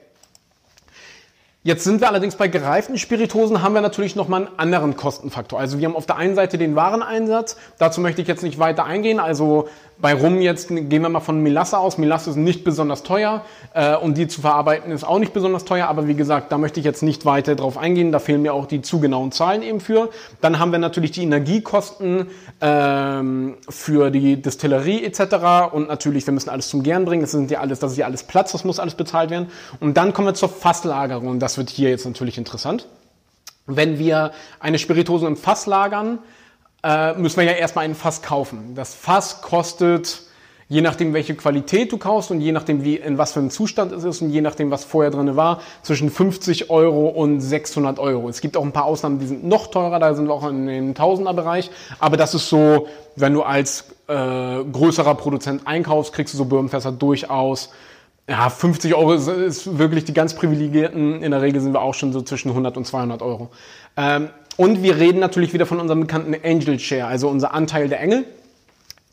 Jetzt 1.64 1.84
sind 1.84 2.00
wir 2.00 2.08
allerdings 2.08 2.34
bei 2.34 2.48
gereiften 2.48 2.98
Spiritosen, 2.98 3.62
haben 3.62 3.74
wir 3.74 3.82
natürlich 3.82 4.16
nochmal 4.16 4.46
einen 4.46 4.58
anderen 4.58 4.96
Kostenfaktor. 4.96 5.60
Also 5.60 5.78
wir 5.78 5.86
haben 5.86 5.94
auf 5.94 6.06
der 6.06 6.16
einen 6.16 6.34
Seite 6.34 6.58
den 6.58 6.74
Wareneinsatz, 6.74 7.56
dazu 7.78 8.00
möchte 8.00 8.20
ich 8.20 8.26
jetzt 8.26 8.42
nicht 8.42 8.58
weiter 8.58 8.84
eingehen. 8.84 9.20
Also 9.20 9.68
bei 10.02 10.14
Rum 10.14 10.40
jetzt 10.40 10.68
gehen 10.68 10.90
wir 10.90 11.08
mal 11.08 11.20
von 11.20 11.40
Melasse 11.44 11.78
aus. 11.78 11.96
Melasse 11.96 12.30
ist 12.30 12.36
nicht 12.36 12.64
besonders 12.64 13.04
teuer 13.04 13.44
äh, 13.72 13.96
und 13.96 14.18
die 14.18 14.26
zu 14.26 14.40
verarbeiten 14.40 14.90
ist 14.90 15.04
auch 15.04 15.20
nicht 15.20 15.32
besonders 15.32 15.64
teuer. 15.64 15.86
Aber 15.86 16.08
wie 16.08 16.14
gesagt, 16.14 16.50
da 16.50 16.58
möchte 16.58 16.80
ich 16.80 16.84
jetzt 16.84 17.04
nicht 17.04 17.24
weiter 17.24 17.54
drauf 17.54 17.78
eingehen. 17.78 18.10
Da 18.10 18.18
fehlen 18.18 18.42
mir 18.42 18.52
auch 18.52 18.66
die 18.66 18.82
zu 18.82 18.98
genauen 18.98 19.30
Zahlen 19.30 19.62
eben 19.62 19.78
für. 19.78 20.10
Dann 20.40 20.58
haben 20.58 20.72
wir 20.72 20.80
natürlich 20.80 21.12
die 21.12 21.22
Energiekosten 21.22 22.26
ähm, 22.60 23.54
für 23.68 24.10
die 24.10 24.42
Distillerie 24.42 25.04
etc. 25.04 25.70
Und 25.72 25.86
natürlich, 25.86 26.26
wir 26.26 26.34
müssen 26.34 26.50
alles 26.50 26.68
zum 26.68 26.82
Gern 26.82 27.04
bringen. 27.04 27.22
Das 27.22 27.30
sind 27.30 27.48
ja 27.52 27.60
alles, 27.60 27.78
das 27.78 27.92
ist 27.92 27.98
ja 27.98 28.06
alles 28.06 28.24
Platz, 28.24 28.50
das 28.50 28.64
muss 28.64 28.80
alles 28.80 28.96
bezahlt 28.96 29.30
werden. 29.30 29.50
Und 29.78 29.96
dann 29.96 30.12
kommen 30.12 30.26
wir 30.26 30.34
zur 30.34 30.48
Fasslagerung. 30.48 31.38
Das 31.38 31.58
wird 31.58 31.70
hier 31.70 31.90
jetzt 31.90 32.06
natürlich 32.06 32.38
interessant. 32.38 32.88
Wenn 33.66 34.00
wir 34.00 34.32
eine 34.58 34.80
Spirituose 34.80 35.28
im 35.28 35.36
Fass 35.36 35.66
lagern, 35.66 36.18
äh, 36.82 37.14
müssen 37.14 37.36
wir 37.38 37.44
ja 37.44 37.52
erstmal 37.52 37.84
ein 37.84 37.94
Fass 37.94 38.22
kaufen. 38.22 38.74
Das 38.74 38.94
Fass 38.94 39.42
kostet, 39.42 40.22
je 40.68 40.80
nachdem 40.80 41.12
welche 41.12 41.34
Qualität 41.34 41.92
du 41.92 41.98
kaufst 41.98 42.30
und 42.30 42.40
je 42.40 42.52
nachdem 42.52 42.82
wie, 42.82 42.96
in 42.96 43.18
was 43.18 43.32
für 43.32 43.40
einem 43.40 43.50
Zustand 43.50 43.92
es 43.92 44.04
ist 44.04 44.22
und 44.22 44.30
je 44.30 44.40
nachdem 44.40 44.70
was 44.70 44.84
vorher 44.84 45.10
drin 45.10 45.36
war, 45.36 45.60
zwischen 45.82 46.10
50 46.10 46.70
Euro 46.70 47.08
und 47.08 47.40
600 47.40 47.98
Euro. 47.98 48.28
Es 48.28 48.40
gibt 48.40 48.56
auch 48.56 48.64
ein 48.64 48.72
paar 48.72 48.84
Ausnahmen, 48.84 49.18
die 49.18 49.26
sind 49.26 49.44
noch 49.44 49.68
teurer, 49.68 49.98
da 49.98 50.14
sind 50.14 50.26
wir 50.26 50.34
auch 50.34 50.48
in 50.48 50.66
dem 50.66 50.94
Tausenderbereich. 50.94 51.70
Aber 51.98 52.16
das 52.16 52.34
ist 52.34 52.48
so, 52.48 52.88
wenn 53.16 53.34
du 53.34 53.42
als 53.42 53.92
äh, 54.08 54.14
größerer 54.64 55.14
Produzent 55.14 55.66
einkaufst, 55.66 56.12
kriegst 56.12 56.34
du 56.34 56.38
so 56.38 56.46
Birnenfässer 56.46 56.92
durchaus 56.92 57.70
ja, 58.28 58.48
50 58.48 58.94
Euro 58.94 59.14
ist, 59.14 59.28
ist, 59.28 59.78
wirklich 59.78 60.04
die 60.04 60.14
ganz 60.14 60.34
privilegierten. 60.34 61.22
In 61.22 61.32
der 61.32 61.42
Regel 61.42 61.60
sind 61.60 61.72
wir 61.72 61.82
auch 61.82 61.94
schon 61.94 62.12
so 62.12 62.22
zwischen 62.22 62.50
100 62.50 62.76
und 62.76 62.86
200 62.86 63.20
Euro. 63.20 63.50
Ähm, 63.96 64.30
und 64.56 64.82
wir 64.82 64.96
reden 64.96 65.20
natürlich 65.20 65.52
wieder 65.52 65.66
von 65.66 65.80
unserem 65.80 66.00
bekannten 66.00 66.34
Angel 66.44 66.78
Share, 66.78 67.06
also 67.06 67.28
unser 67.28 67.54
Anteil 67.54 67.88
der 67.88 68.00
Engel. 68.00 68.24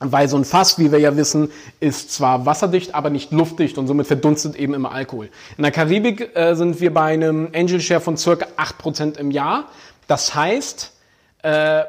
Weil 0.01 0.29
so 0.29 0.37
ein 0.37 0.45
Fass, 0.45 0.79
wie 0.79 0.93
wir 0.93 0.99
ja 0.99 1.17
wissen, 1.17 1.51
ist 1.81 2.13
zwar 2.13 2.45
wasserdicht, 2.45 2.95
aber 2.95 3.09
nicht 3.09 3.33
luftdicht 3.33 3.77
und 3.77 3.85
somit 3.85 4.07
verdunstet 4.07 4.55
eben 4.55 4.73
immer 4.73 4.93
Alkohol. 4.93 5.29
In 5.57 5.63
der 5.63 5.73
Karibik 5.73 6.37
äh, 6.37 6.55
sind 6.55 6.79
wir 6.79 6.93
bei 6.93 7.13
einem 7.13 7.49
Angel 7.53 7.81
Share 7.81 7.99
von 7.99 8.15
circa 8.15 8.47
8% 8.55 9.17
im 9.17 9.29
Jahr. 9.29 9.65
Das 10.07 10.33
heißt, 10.33 10.93
äh, 11.43 11.83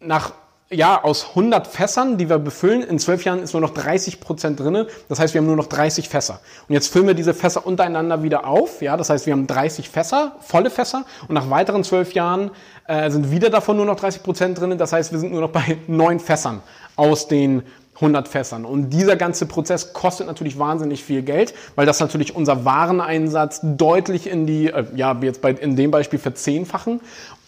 nach 0.00 0.32
ja, 0.68 1.04
aus 1.04 1.28
100 1.30 1.68
Fässern, 1.68 2.18
die 2.18 2.28
wir 2.28 2.38
befüllen, 2.38 2.82
in 2.82 2.98
12 2.98 3.24
Jahren 3.24 3.38
ist 3.40 3.52
nur 3.52 3.60
noch 3.60 3.70
30 3.70 4.18
Prozent 4.18 4.58
drinne. 4.58 4.88
Das 5.08 5.20
heißt, 5.20 5.32
wir 5.32 5.40
haben 5.40 5.46
nur 5.46 5.54
noch 5.54 5.68
30 5.68 6.08
Fässer. 6.08 6.40
Und 6.68 6.74
jetzt 6.74 6.88
füllen 6.88 7.06
wir 7.06 7.14
diese 7.14 7.34
Fässer 7.34 7.64
untereinander 7.64 8.24
wieder 8.24 8.48
auf. 8.48 8.82
Ja, 8.82 8.96
das 8.96 9.08
heißt, 9.08 9.26
wir 9.26 9.32
haben 9.32 9.46
30 9.46 9.88
Fässer, 9.88 10.34
volle 10.40 10.70
Fässer. 10.70 11.04
Und 11.28 11.34
nach 11.34 11.50
weiteren 11.50 11.84
12 11.84 12.14
Jahren 12.14 12.50
äh, 12.88 13.10
sind 13.10 13.30
wieder 13.30 13.48
davon 13.48 13.76
nur 13.76 13.86
noch 13.86 13.94
30 13.94 14.24
Prozent 14.24 14.58
drinne. 14.58 14.76
Das 14.76 14.92
heißt, 14.92 15.12
wir 15.12 15.20
sind 15.20 15.30
nur 15.30 15.40
noch 15.40 15.50
bei 15.50 15.78
9 15.86 16.18
Fässern 16.18 16.62
aus 16.96 17.28
den 17.28 17.62
100 17.94 18.26
Fässern. 18.26 18.64
Und 18.64 18.90
dieser 18.90 19.14
ganze 19.14 19.46
Prozess 19.46 19.92
kostet 19.92 20.26
natürlich 20.26 20.58
wahnsinnig 20.58 21.04
viel 21.04 21.22
Geld, 21.22 21.54
weil 21.76 21.86
das 21.86 22.00
natürlich 22.00 22.34
unser 22.34 22.64
Wareneinsatz 22.64 23.60
deutlich 23.62 24.26
in 24.28 24.48
die, 24.48 24.66
äh, 24.66 24.84
ja, 24.96 25.16
jetzt 25.22 25.42
bei, 25.42 25.52
in 25.52 25.76
dem 25.76 25.92
Beispiel 25.92 26.18
verzehnfachen. 26.18 27.00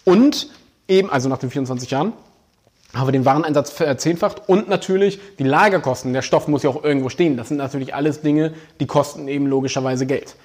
Und 0.05 0.49
eben, 0.87 1.09
also 1.09 1.27
nach 1.27 1.37
den 1.37 1.51
24 1.51 1.91
Jahren, 1.91 2.13
haben 2.93 3.07
wir 3.07 3.11
den 3.11 3.25
Wareneinsatz 3.25 3.69
verzehnfacht 3.69 4.41
und 4.47 4.67
natürlich 4.67 5.19
die 5.37 5.43
Lagerkosten. 5.43 6.13
Der 6.13 6.21
Stoff 6.21 6.47
muss 6.47 6.63
ja 6.63 6.69
auch 6.69 6.83
irgendwo 6.83 7.09
stehen. 7.09 7.37
Das 7.37 7.49
sind 7.49 7.57
natürlich 7.57 7.93
alles 7.93 8.21
Dinge, 8.21 8.53
die 8.79 8.87
kosten 8.87 9.27
eben 9.27 9.45
logischerweise 9.45 10.05
Geld. 10.05 10.35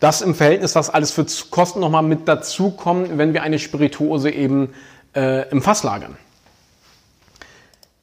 Das 0.00 0.22
im 0.22 0.34
Verhältnis, 0.34 0.74
was 0.74 0.88
alles 0.88 1.10
für 1.10 1.26
Kosten 1.50 1.80
nochmal 1.80 2.02
mit 2.02 2.26
dazukommen, 2.26 3.18
wenn 3.18 3.34
wir 3.34 3.42
eine 3.42 3.58
Spirituose 3.58 4.30
eben 4.30 4.72
äh, 5.14 5.48
im 5.50 5.60
Fass 5.60 5.82
lagern. 5.82 6.16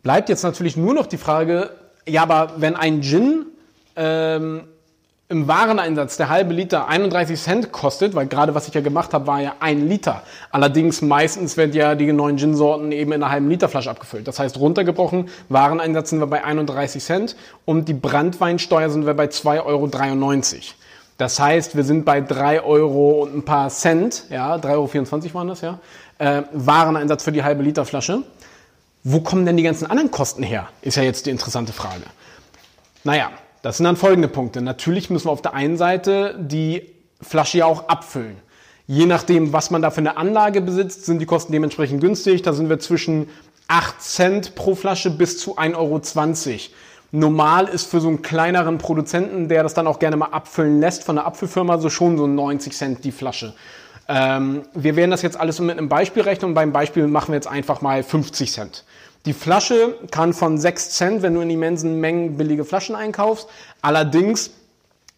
Bleibt 0.03 0.29
jetzt 0.29 0.43
natürlich 0.43 0.77
nur 0.77 0.93
noch 0.93 1.07
die 1.07 1.17
Frage, 1.17 1.71
ja, 2.07 2.21
aber 2.21 2.53
wenn 2.57 2.75
ein 2.75 3.01
Gin 3.01 3.47
ähm, 3.95 4.65
im 5.29 5.47
Wareneinsatz 5.47 6.15
der 6.15 6.29
halbe 6.29 6.53
Liter 6.53 6.87
31 6.87 7.39
Cent 7.39 7.71
kostet, 7.73 8.15
weil 8.15 8.27
gerade 8.27 8.55
was 8.55 8.69
ich 8.69 8.73
ja 8.73 8.79
gemacht 8.79 9.13
habe, 9.13 9.27
war 9.27 9.41
ja 9.41 9.55
ein 9.59 9.89
Liter. 9.89 10.23
Allerdings 10.51 11.01
meistens 11.01 11.57
werden 11.57 11.73
ja 11.73 11.95
die 11.95 12.13
neuen 12.13 12.37
Gin-Sorten 12.37 12.93
eben 12.93 13.11
in 13.11 13.21
einer 13.21 13.31
halben 13.31 13.49
Liter 13.49 13.67
Flasche 13.67 13.89
abgefüllt. 13.89 14.27
Das 14.27 14.39
heißt, 14.39 14.57
runtergebrochen, 14.57 15.27
Wareneinsatz 15.49 16.11
sind 16.11 16.19
wir 16.19 16.27
bei 16.27 16.45
31 16.45 17.03
Cent 17.03 17.35
und 17.65 17.89
die 17.89 17.93
Brandweinsteuer 17.93 18.89
sind 18.89 19.05
wir 19.05 19.15
bei 19.15 19.25
2,93 19.25 19.65
Euro. 19.65 20.61
Das 21.17 21.39
heißt, 21.39 21.75
wir 21.75 21.83
sind 21.83 22.05
bei 22.05 22.21
3 22.21 22.63
Euro 22.63 23.23
und 23.23 23.35
ein 23.35 23.43
paar 23.43 23.69
Cent, 23.69 24.25
ja, 24.29 24.55
3,24 24.55 24.69
Euro 24.75 25.33
waren 25.33 25.47
das, 25.49 25.61
ja, 25.61 25.79
äh, 26.19 26.43
Wareneinsatz 26.53 27.23
für 27.23 27.33
die 27.33 27.43
halbe 27.43 27.63
Liter 27.63 27.83
Flasche. 27.83 28.23
Wo 29.03 29.19
kommen 29.19 29.45
denn 29.45 29.57
die 29.57 29.63
ganzen 29.63 29.89
anderen 29.89 30.11
Kosten 30.11 30.43
her? 30.43 30.69
Ist 30.81 30.95
ja 30.95 31.03
jetzt 31.03 31.25
die 31.25 31.31
interessante 31.31 31.73
Frage. 31.73 32.03
Naja, 33.03 33.31
das 33.61 33.77
sind 33.77 33.85
dann 33.85 33.95
folgende 33.95 34.27
Punkte. 34.27 34.61
Natürlich 34.61 35.09
müssen 35.09 35.27
wir 35.27 35.31
auf 35.31 35.41
der 35.41 35.53
einen 35.53 35.77
Seite 35.77 36.35
die 36.39 36.93
Flasche 37.21 37.59
ja 37.59 37.65
auch 37.65 37.87
abfüllen. 37.89 38.37
Je 38.85 39.05
nachdem, 39.05 39.51
was 39.51 39.69
man 39.69 39.81
da 39.81 39.91
für 39.91 39.99
eine 39.99 40.17
Anlage 40.17 40.61
besitzt, 40.61 41.05
sind 41.05 41.19
die 41.19 41.25
Kosten 41.25 41.51
dementsprechend 41.51 41.99
günstig. 41.99 42.41
Da 42.41 42.53
sind 42.53 42.69
wir 42.69 42.79
zwischen 42.79 43.27
8 43.67 44.01
Cent 44.01 44.55
pro 44.55 44.75
Flasche 44.75 45.09
bis 45.09 45.37
zu 45.37 45.57
1,20 45.57 45.75
Euro. 45.75 46.01
Normal 47.11 47.67
ist 47.67 47.89
für 47.89 47.99
so 47.99 48.07
einen 48.07 48.21
kleineren 48.21 48.77
Produzenten, 48.77 49.47
der 49.49 49.63
das 49.63 49.73
dann 49.73 49.87
auch 49.87 49.99
gerne 49.99 50.17
mal 50.17 50.27
abfüllen 50.27 50.79
lässt 50.79 51.03
von 51.03 51.15
der 51.15 51.25
Abfüllfirma, 51.25 51.77
so 51.77 51.89
schon 51.89 52.17
so 52.17 52.27
90 52.27 52.73
Cent 52.73 53.03
die 53.03 53.11
Flasche. 53.11 53.53
Ähm, 54.09 54.63
wir 54.73 54.95
werden 54.95 55.11
das 55.11 55.21
jetzt 55.21 55.37
alles 55.37 55.59
mit 55.59 55.77
einem 55.77 55.89
Beispiel 55.89 56.23
rechnen 56.23 56.49
und 56.49 56.53
beim 56.53 56.71
Beispiel 56.71 57.07
machen 57.07 57.29
wir 57.29 57.35
jetzt 57.35 57.47
einfach 57.47 57.81
mal 57.81 58.03
50 58.03 58.51
Cent. 58.51 58.85
Die 59.27 59.33
Flasche 59.33 59.95
kann 60.09 60.31
von 60.31 60.57
6 60.57 60.91
Cent, 60.91 61.21
wenn 61.21 61.33
du 61.33 61.41
in 61.41 61.49
immensen 61.49 61.99
Mengen 61.99 62.37
billige 62.37 62.63
Flaschen 62.63 62.95
einkaufst. 62.95 63.49
Allerdings, 63.81 64.51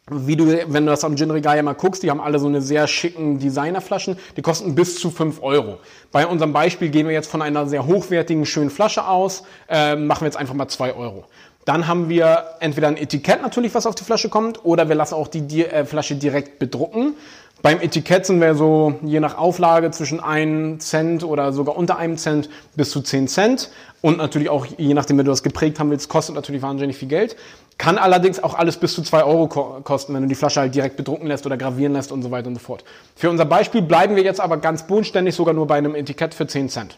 wie 0.09 0.35
du, 0.35 0.47
wenn 0.47 0.87
du 0.87 0.89
das 0.89 1.03
am 1.03 1.15
Gin-Regal 1.15 1.57
ja 1.57 1.61
mal 1.61 1.73
guckst, 1.73 2.01
die 2.01 2.09
haben 2.09 2.19
alle 2.19 2.39
so 2.39 2.47
eine 2.47 2.59
sehr 2.59 2.87
schicken 2.87 3.37
Designerflaschen, 3.37 4.17
die 4.35 4.41
kosten 4.41 4.73
bis 4.73 4.99
zu 4.99 5.11
5 5.11 5.43
Euro. 5.43 5.77
Bei 6.11 6.25
unserem 6.25 6.53
Beispiel 6.53 6.89
gehen 6.89 7.05
wir 7.05 7.13
jetzt 7.13 7.29
von 7.29 7.43
einer 7.43 7.67
sehr 7.67 7.85
hochwertigen, 7.85 8.47
schönen 8.47 8.71
Flasche 8.71 9.05
aus, 9.05 9.43
äh, 9.69 9.95
machen 9.95 10.21
wir 10.21 10.25
jetzt 10.25 10.37
einfach 10.37 10.55
mal 10.55 10.67
2 10.67 10.95
Euro. 10.95 11.25
Dann 11.65 11.85
haben 11.85 12.09
wir 12.09 12.45
entweder 12.61 12.87
ein 12.87 12.97
Etikett 12.97 13.43
natürlich, 13.43 13.75
was 13.75 13.85
auf 13.85 13.93
die 13.93 14.03
Flasche 14.03 14.29
kommt, 14.29 14.65
oder 14.65 14.89
wir 14.89 14.95
lassen 14.95 15.13
auch 15.13 15.27
die, 15.27 15.41
die 15.41 15.65
äh, 15.65 15.85
Flasche 15.85 16.15
direkt 16.15 16.57
bedrucken. 16.57 17.13
Beim 17.61 17.81
Etikett 17.81 18.25
sind 18.25 18.39
wir 18.39 18.55
so 18.55 18.93
je 19.01 19.19
nach 19.19 19.37
Auflage 19.37 19.91
zwischen 19.91 20.21
1 20.21 20.87
Cent 20.87 21.23
oder 21.25 21.51
sogar 21.51 21.75
unter 21.75 21.97
einem 21.97 22.15
Cent 22.15 22.49
bis 22.75 22.91
zu 22.91 23.01
10 23.01 23.27
Cent. 23.27 23.69
Und 24.01 24.17
natürlich 24.17 24.49
auch, 24.49 24.65
je 24.65 24.93
nachdem, 24.93 25.17
wie 25.19 25.23
du 25.23 25.29
das 25.29 25.43
geprägt 25.43 25.77
haben 25.77 25.91
willst, 25.91 26.07
kostet 26.07 26.35
natürlich 26.35 26.61
wahnsinnig 26.61 26.95
viel 26.95 27.09
Geld. 27.09 27.35
Kann 27.77 27.97
allerdings 27.97 28.41
auch 28.41 28.53
alles 28.53 28.77
bis 28.77 28.93
zu 28.93 29.01
2 29.01 29.23
Euro 29.23 29.47
kosten, 29.83 30.13
wenn 30.13 30.21
du 30.21 30.29
die 30.29 30.35
Flasche 30.35 30.61
halt 30.61 30.73
direkt 30.73 30.95
bedrucken 30.95 31.27
lässt 31.27 31.45
oder 31.45 31.57
gravieren 31.57 31.91
lässt 31.91 32.13
und 32.13 32.23
so 32.23 32.31
weiter 32.31 32.47
und 32.47 32.55
so 32.55 32.61
fort. 32.61 32.85
Für 33.15 33.29
unser 33.29 33.45
Beispiel 33.45 33.81
bleiben 33.81 34.15
wir 34.15 34.23
jetzt 34.23 34.39
aber 34.39 34.57
ganz 34.57 34.87
bodenständig 34.87 35.35
sogar 35.35 35.53
nur 35.53 35.67
bei 35.67 35.77
einem 35.77 35.95
Etikett 35.95 36.33
für 36.33 36.47
10 36.47 36.69
Cent. 36.69 36.97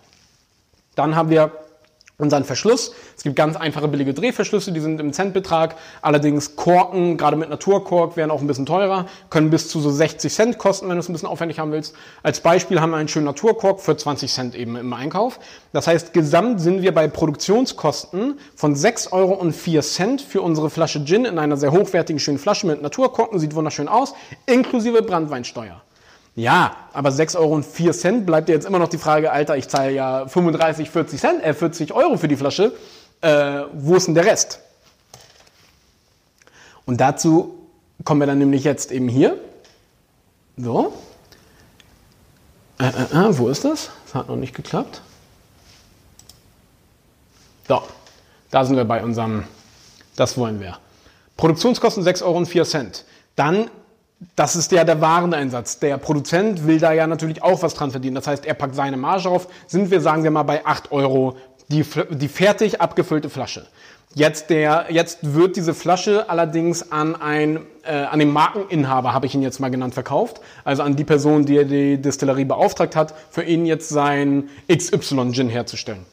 Dann 0.96 1.16
haben 1.16 1.32
wir 1.32 1.52
unseren 2.22 2.44
Verschluss. 2.44 2.94
Es 3.18 3.24
gibt 3.24 3.36
ganz 3.36 3.56
einfache 3.56 3.88
billige 3.88 4.14
Drehverschlüsse, 4.14 4.72
die 4.72 4.80
sind 4.80 5.00
im 5.00 5.12
Centbetrag. 5.12 5.76
Allerdings 6.02 6.56
Korken, 6.56 7.18
gerade 7.18 7.36
mit 7.36 7.50
Naturkork, 7.50 8.16
werden 8.16 8.32
auch 8.32 8.42
ein 8.42 8.48
bisschen 8.48 8.66
teurer, 8.66 9.08
können 9.30 9.50
bis 9.50 9.70
zu 9.70 9.80
so 9.80 9.90
60 9.90 10.34
Cent 10.34 10.58
kosten, 10.58 10.88
wenn 10.88 10.96
du 10.96 11.00
es 11.00 11.10
ein 11.10 11.14
bisschen 11.14 11.28
aufwendig 11.28 11.60
haben 11.60 11.72
willst. 11.72 11.96
Als 12.24 12.40
Beispiel 12.40 12.80
haben 12.80 12.92
wir 12.92 12.98
einen 12.98 13.08
schönen 13.08 13.26
Naturkork 13.26 13.80
für 13.80 13.98
20 13.98 14.32
Cent 14.32 14.56
eben 14.56 14.76
im 14.76 14.94
Einkauf. 14.94 15.40
Das 15.74 15.88
heißt, 15.88 16.14
gesamt 16.14 16.62
sind 16.62 16.82
wir 16.82 16.94
bei 16.94 17.08
Produktionskosten 17.08 18.40
von 18.56 18.76
6 18.76 19.12
Euro 19.12 19.34
und 19.34 19.54
4 19.54 19.82
Cent 19.82 20.22
für 20.22 20.42
unsere 20.42 20.70
Flasche 20.70 21.04
Gin 21.04 21.26
in 21.26 21.40
einer 21.40 21.58
sehr 21.58 21.72
hochwertigen, 21.72 22.20
schönen 22.20 22.38
Flasche 22.38 22.68
mit 22.68 22.82
Naturkorken. 22.82 23.40
Sieht 23.40 23.56
wunderschön 23.56 23.88
aus, 23.88 24.14
inklusive 24.46 25.02
Brandweinsteuer. 25.02 25.82
Ja, 26.36 26.76
aber 26.94 27.10
6,04 27.10 27.38
Euro 27.38 27.56
und 27.56 27.66
4 27.66 27.92
Cent 27.94 28.26
bleibt 28.26 28.48
dir 28.48 28.54
jetzt 28.54 28.66
immer 28.66 28.80
noch 28.80 28.88
die 28.88 28.98
Frage, 28.98 29.32
Alter, 29.32 29.58
ich 29.58 29.68
zahle 29.68 29.92
ja 29.92 30.28
35, 30.28 30.90
40 30.90 31.20
Cent, 31.20 31.44
äh, 31.44 31.54
40 31.54 31.94
Euro 31.94 32.18
für 32.18 32.28
die 32.28 32.38
Flasche. 32.38 32.74
Äh, 33.20 33.64
wo 33.74 33.96
ist 33.96 34.08
denn 34.08 34.16
der 34.16 34.26
Rest? 34.26 34.60
Und 36.86 37.02
dazu 37.02 37.68
kommen 38.06 38.22
wir 38.22 38.28
dann 38.28 38.40
nämlich 38.40 38.64
jetzt 38.64 38.92
eben 38.92 39.08
hier. 39.08 39.38
So. 40.58 40.94
Äh, 42.80 42.86
äh, 42.88 43.30
äh, 43.30 43.38
wo 43.38 43.50
ist 43.50 43.66
das? 43.66 43.92
Das 44.06 44.16
hat 44.16 44.30
noch 44.30 44.38
nicht 44.38 44.56
geklappt. 44.56 45.02
So, 47.68 47.84
da 48.50 48.66
sind 48.66 48.76
wir 48.76 48.86
bei 48.86 49.04
unserem, 49.04 49.44
das 50.16 50.38
wollen 50.38 50.60
wir. 50.60 50.78
Produktionskosten 51.38 52.04
6,04 52.04 52.24
Euro. 52.24 52.38
und 52.38 52.46
4 52.48 52.66
Cent. 52.66 53.06
Dann 53.36 53.70
das 54.36 54.56
ist 54.56 54.72
ja 54.72 54.84
der 54.84 55.02
Wareneinsatz. 55.02 55.80
Der 55.80 55.98
Produzent 55.98 56.68
will 56.68 56.80
da 56.80 56.94
ja 56.94 57.08
natürlich 57.08 57.42
auch 57.42 57.64
was 57.64 57.74
dran 57.74 57.92
verdienen. 57.92 58.16
Das 58.16 58.28
heißt, 58.28 58.46
er 58.46 58.54
packt 58.54 58.76
seine 58.76 58.98
Marge 58.98 59.30
auf. 59.30 59.48
Sind 59.68 59.90
wir, 59.92 60.02
sagen 60.02 60.24
wir 60.24 60.32
mal, 60.32 60.44
bei 60.44 60.66
8 60.66 60.92
Euro 60.92 61.38
die, 61.70 61.86
die 62.10 62.28
fertig 62.28 62.82
abgefüllte 62.82 63.30
Flasche. 63.30 63.66
Jetzt, 64.14 64.50
der, 64.50 64.88
jetzt 64.90 65.20
wird 65.22 65.56
diese 65.56 65.74
Flasche 65.74 66.30
allerdings 66.30 66.92
an, 66.92 67.16
ein, 67.16 67.62
äh, 67.84 67.94
an 67.94 68.20
den 68.20 68.32
Markeninhaber, 68.32 69.14
habe 69.14 69.26
ich 69.26 69.34
ihn 69.34 69.42
jetzt 69.42 69.62
mal 69.62 69.70
genannt, 69.70 69.94
verkauft. 69.94 70.42
Also 70.66 70.84
an 70.84 70.98
die 70.98 71.06
Person, 71.06 71.46
die 71.46 71.64
die 71.64 72.02
Distillerie 72.02 72.44
beauftragt 72.44 72.98
hat, 72.98 73.14
für 73.30 73.44
ihn 73.44 73.66
jetzt 73.66 73.88
sein 73.88 74.50
XY-Gin 74.70 75.48
herzustellen. 75.48 76.06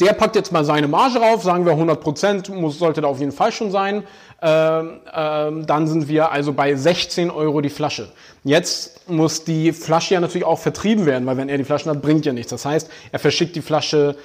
Der 0.00 0.12
packt 0.12 0.36
jetzt 0.36 0.52
mal 0.52 0.64
seine 0.64 0.86
Marge 0.86 1.18
rauf, 1.18 1.42
sagen 1.42 1.64
wir 1.64 1.72
100 1.72 2.00
Prozent, 2.00 2.52
sollte 2.68 3.00
da 3.00 3.08
auf 3.08 3.18
jeden 3.18 3.32
Fall 3.32 3.50
schon 3.50 3.72
sein. 3.72 4.04
Ähm, 4.40 5.00
ähm, 5.12 5.66
dann 5.66 5.88
sind 5.88 6.06
wir 6.06 6.30
also 6.30 6.52
bei 6.52 6.76
16 6.76 7.30
Euro 7.32 7.60
die 7.60 7.70
Flasche. 7.70 8.08
Jetzt 8.44 9.08
muss 9.10 9.42
die 9.42 9.72
Flasche 9.72 10.14
ja 10.14 10.20
natürlich 10.20 10.46
auch 10.46 10.60
vertrieben 10.60 11.04
werden, 11.04 11.26
weil 11.26 11.36
wenn 11.36 11.48
er 11.48 11.58
die 11.58 11.64
Flaschen 11.64 11.90
hat, 11.90 12.00
bringt 12.00 12.24
ja 12.26 12.32
nichts. 12.32 12.50
Das 12.50 12.64
heißt, 12.64 12.88
er 13.10 13.18
verschickt 13.18 13.56
die 13.56 13.62
Flasche 13.62 14.16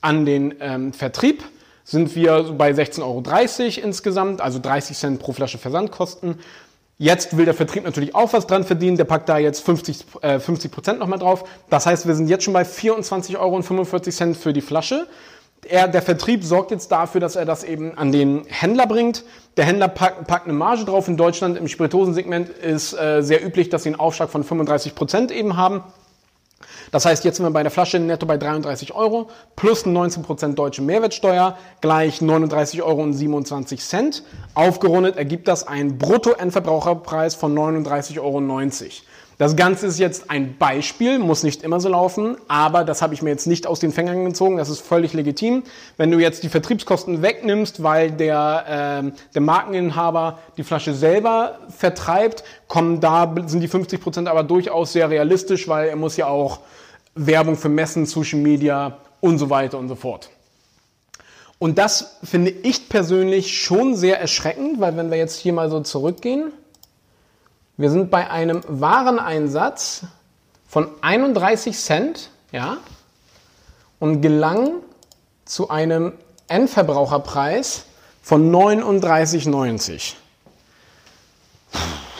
an 0.00 0.26
den 0.26 0.54
ähm, 0.58 0.92
Vertrieb. 0.92 1.44
Sind 1.84 2.16
wir 2.16 2.54
bei 2.58 2.70
16,30 2.72 3.02
Euro 3.02 3.86
insgesamt, 3.86 4.40
also 4.40 4.58
30 4.58 4.96
Cent 4.96 5.20
pro 5.20 5.32
Flasche 5.32 5.58
Versandkosten. 5.58 6.40
Jetzt 6.96 7.36
will 7.36 7.44
der 7.44 7.54
Vertrieb 7.54 7.84
natürlich 7.84 8.14
auch 8.14 8.32
was 8.32 8.46
dran 8.46 8.64
verdienen. 8.64 8.96
Der 8.96 9.04
packt 9.04 9.28
da 9.28 9.38
jetzt 9.38 9.64
50, 9.64 10.04
äh, 10.22 10.38
50 10.38 10.70
Prozent 10.70 10.98
nochmal 11.00 11.18
drauf. 11.18 11.44
Das 11.68 11.86
heißt, 11.86 12.06
wir 12.06 12.14
sind 12.14 12.28
jetzt 12.28 12.44
schon 12.44 12.52
bei 12.52 12.62
24,45 12.62 13.38
Euro 13.38 14.34
für 14.34 14.52
die 14.52 14.60
Flasche. 14.60 15.06
Er, 15.66 15.88
der 15.88 16.02
Vertrieb 16.02 16.44
sorgt 16.44 16.70
jetzt 16.70 16.92
dafür, 16.92 17.20
dass 17.20 17.36
er 17.36 17.46
das 17.46 17.64
eben 17.64 17.96
an 17.96 18.12
den 18.12 18.44
Händler 18.48 18.86
bringt. 18.86 19.24
Der 19.56 19.64
Händler 19.64 19.88
packt, 19.88 20.26
packt 20.26 20.44
eine 20.44 20.52
Marge 20.52 20.84
drauf. 20.84 21.08
In 21.08 21.16
Deutschland 21.16 21.56
im 21.56 21.68
Spiritosensegment 21.68 22.48
ist 22.50 22.92
äh, 22.92 23.22
sehr 23.22 23.44
üblich, 23.44 23.70
dass 23.70 23.82
sie 23.82 23.88
einen 23.88 24.00
Aufschlag 24.00 24.30
von 24.30 24.44
35 24.44 24.94
Prozent 24.94 25.30
eben 25.32 25.56
haben. 25.56 25.82
Das 26.94 27.06
heißt, 27.06 27.24
jetzt 27.24 27.38
sind 27.38 27.46
wir 27.46 27.50
bei 27.50 27.64
der 27.64 27.72
Flasche 27.72 27.98
netto 27.98 28.24
bei 28.24 28.38
33 28.38 28.94
Euro 28.94 29.28
plus 29.56 29.84
19% 29.84 30.54
deutsche 30.54 30.80
Mehrwertsteuer 30.80 31.58
gleich 31.80 32.20
39,27 32.20 32.82
Euro. 32.84 34.24
Aufgerundet 34.54 35.16
ergibt 35.16 35.48
das 35.48 35.66
einen 35.66 35.98
Brutto-Endverbraucherpreis 35.98 37.34
von 37.34 37.52
39,90 37.52 38.20
Euro. 38.20 38.40
Das 39.38 39.56
Ganze 39.56 39.88
ist 39.88 39.98
jetzt 39.98 40.30
ein 40.30 40.56
Beispiel, 40.56 41.18
muss 41.18 41.42
nicht 41.42 41.64
immer 41.64 41.80
so 41.80 41.88
laufen, 41.88 42.36
aber 42.46 42.84
das 42.84 43.02
habe 43.02 43.12
ich 43.12 43.22
mir 43.22 43.30
jetzt 43.30 43.48
nicht 43.48 43.66
aus 43.66 43.80
den 43.80 43.90
Fängern 43.90 44.24
gezogen, 44.24 44.56
das 44.56 44.68
ist 44.68 44.80
völlig 44.80 45.14
legitim. 45.14 45.64
Wenn 45.96 46.12
du 46.12 46.20
jetzt 46.20 46.44
die 46.44 46.48
Vertriebskosten 46.48 47.22
wegnimmst, 47.22 47.82
weil 47.82 48.12
der, 48.12 49.02
äh, 49.02 49.10
der 49.34 49.42
Markeninhaber 49.42 50.38
die 50.56 50.62
Flasche 50.62 50.94
selber 50.94 51.58
vertreibt, 51.76 52.44
kommen 52.68 53.00
da, 53.00 53.34
sind 53.46 53.58
die 53.58 53.68
50% 53.68 54.28
aber 54.28 54.44
durchaus 54.44 54.92
sehr 54.92 55.10
realistisch, 55.10 55.66
weil 55.66 55.88
er 55.88 55.96
muss 55.96 56.16
ja 56.16 56.28
auch 56.28 56.60
Werbung 57.14 57.56
für 57.56 57.68
Messen, 57.68 58.06
Social 58.06 58.40
Media 58.40 58.98
und 59.20 59.38
so 59.38 59.50
weiter 59.50 59.78
und 59.78 59.88
so 59.88 59.94
fort. 59.94 60.30
Und 61.58 61.78
das 61.78 62.16
finde 62.22 62.50
ich 62.50 62.88
persönlich 62.88 63.62
schon 63.62 63.94
sehr 63.94 64.20
erschreckend, 64.20 64.80
weil 64.80 64.96
wenn 64.96 65.10
wir 65.10 65.18
jetzt 65.18 65.38
hier 65.38 65.52
mal 65.52 65.70
so 65.70 65.80
zurückgehen, 65.80 66.52
wir 67.76 67.90
sind 67.90 68.10
bei 68.10 68.30
einem 68.30 68.60
Wareneinsatz 68.68 70.02
von 70.68 70.88
31 71.00 71.78
Cent, 71.78 72.30
ja, 72.52 72.78
und 73.98 74.20
gelangen 74.20 74.80
zu 75.44 75.70
einem 75.70 76.12
Endverbraucherpreis 76.48 77.84
von 78.22 78.52
39,90 78.52 80.14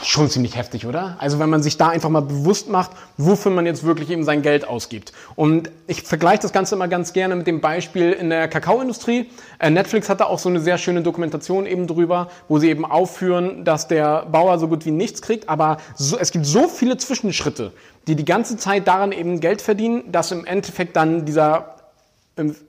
schon 0.07 0.29
ziemlich 0.29 0.57
heftig, 0.57 0.87
oder? 0.87 1.17
Also 1.19 1.39
wenn 1.39 1.51
man 1.51 1.63
sich 1.63 1.77
da 1.77 1.89
einfach 1.89 2.09
mal 2.09 2.21
bewusst 2.21 2.69
macht, 2.69 2.91
wofür 3.17 3.51
man 3.51 3.67
jetzt 3.67 3.85
wirklich 3.85 4.11
eben 4.11 4.25
sein 4.25 4.43
Geld 4.43 4.67
ausgibt. 4.67 5.13
Und 5.35 5.71
ich 5.87 6.03
vergleiche 6.03 6.43
das 6.43 6.53
Ganze 6.53 6.75
immer 6.75 6.89
ganz 6.89 7.13
gerne 7.13 7.37
mit 7.37 7.47
dem 7.47 7.61
Beispiel 7.61 8.13
in 8.13 8.31
der 8.31 8.49
Kakaoindustrie. 8.49 9.31
Äh, 9.59 9.71
Netflix 9.71 10.09
hat 10.09 10.21
da 10.21 10.27
auch 10.27 10.39
so 10.39 10.49
eine 10.49 10.61
sehr 10.61 10.79
schöne 10.79 11.03
Dokumentation 11.03 11.67
eben 11.67 11.87
drüber, 11.87 12.29
wo 12.49 12.59
sie 12.59 12.69
eben 12.69 12.85
aufführen, 12.85 13.65
dass 13.65 13.89
der 13.89 14.27
Bauer 14.27 14.59
so 14.59 14.69
gut 14.69 14.85
wie 14.85 14.91
nichts 14.91 15.23
kriegt, 15.23 15.49
aber 15.49 15.79
so, 15.97 16.19
es 16.19 16.31
gibt 16.31 16.47
so 16.47 16.69
viele 16.69 16.97
Zwischenschritte, 16.97 17.73
die 18.07 18.17
die 18.17 18.25
ganze 18.25 18.57
Zeit 18.57 18.87
daran 18.87 19.13
eben 19.13 19.41
Geld 19.41 19.63
verdienen, 19.63 20.11
dass 20.13 20.33
im 20.33 20.45
Endeffekt 20.45 20.97
dann 20.97 21.25
dieser 21.25 21.71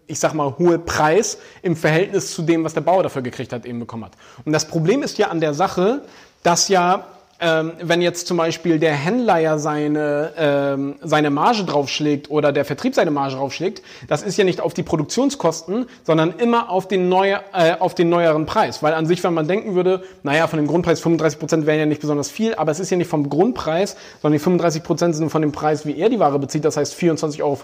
ich 0.05 0.19
sag 0.19 0.35
mal, 0.35 0.59
hohe 0.59 0.77
Preis 0.77 1.39
im 1.63 1.75
Verhältnis 1.75 2.35
zu 2.35 2.43
dem, 2.43 2.63
was 2.63 2.75
der 2.75 2.81
Bauer 2.81 3.01
dafür 3.01 3.23
gekriegt 3.23 3.51
hat, 3.51 3.65
eben 3.65 3.79
bekommen 3.79 4.05
hat. 4.05 4.11
Und 4.45 4.53
das 4.53 4.67
Problem 4.67 5.01
ist 5.01 5.17
ja 5.17 5.29
an 5.29 5.39
der 5.39 5.55
Sache, 5.55 6.03
dass 6.43 6.67
ja 6.67 7.03
ähm, 7.39 7.73
wenn 7.81 8.01
jetzt 8.01 8.27
zum 8.27 8.37
Beispiel 8.37 8.79
der 8.79 8.93
Händler 8.93 9.37
ja 9.39 9.57
seine, 9.57 10.31
ähm, 10.37 10.95
seine 11.01 11.29
Marge 11.29 11.65
draufschlägt 11.65 12.29
oder 12.31 12.53
der 12.53 12.63
Vertrieb 12.63 12.95
seine 12.95 13.11
Marge 13.11 13.35
draufschlägt, 13.35 13.81
das 14.07 14.23
ist 14.23 14.37
ja 14.37 14.45
nicht 14.45 14.61
auf 14.61 14.73
die 14.73 14.83
Produktionskosten, 14.83 15.87
sondern 16.03 16.31
immer 16.39 16.69
auf 16.69 16.87
den, 16.87 17.09
neue, 17.09 17.41
äh, 17.53 17.75
auf 17.77 17.93
den 17.93 18.09
neueren 18.09 18.45
Preis. 18.45 18.81
Weil 18.81 18.93
an 18.93 19.05
sich, 19.05 19.21
wenn 19.23 19.33
man 19.33 19.47
denken 19.47 19.75
würde, 19.75 20.03
naja, 20.23 20.47
von 20.47 20.57
dem 20.57 20.67
Grundpreis 20.67 21.01
35 21.01 21.39
Prozent 21.39 21.65
wären 21.65 21.79
ja 21.79 21.85
nicht 21.85 22.01
besonders 22.01 22.31
viel, 22.31 22.55
aber 22.55 22.71
es 22.71 22.79
ist 22.79 22.89
ja 22.89 22.95
nicht 22.95 23.09
vom 23.09 23.29
Grundpreis, 23.29 23.97
sondern 24.21 24.39
die 24.39 24.43
35 24.43 24.83
Prozent 24.83 25.15
sind 25.15 25.29
von 25.29 25.41
dem 25.41 25.51
Preis, 25.51 25.85
wie 25.85 25.97
er 25.97 26.09
die 26.09 26.19
Ware 26.19 26.39
bezieht, 26.39 26.63
das 26.63 26.77
heißt 26.77 26.93
24,45 26.93 27.41
Euro. 27.43 27.57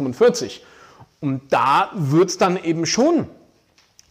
Und 1.22 1.42
da 1.50 1.92
wird's 1.94 2.38
dann 2.38 2.62
eben 2.62 2.86
schon 2.86 3.28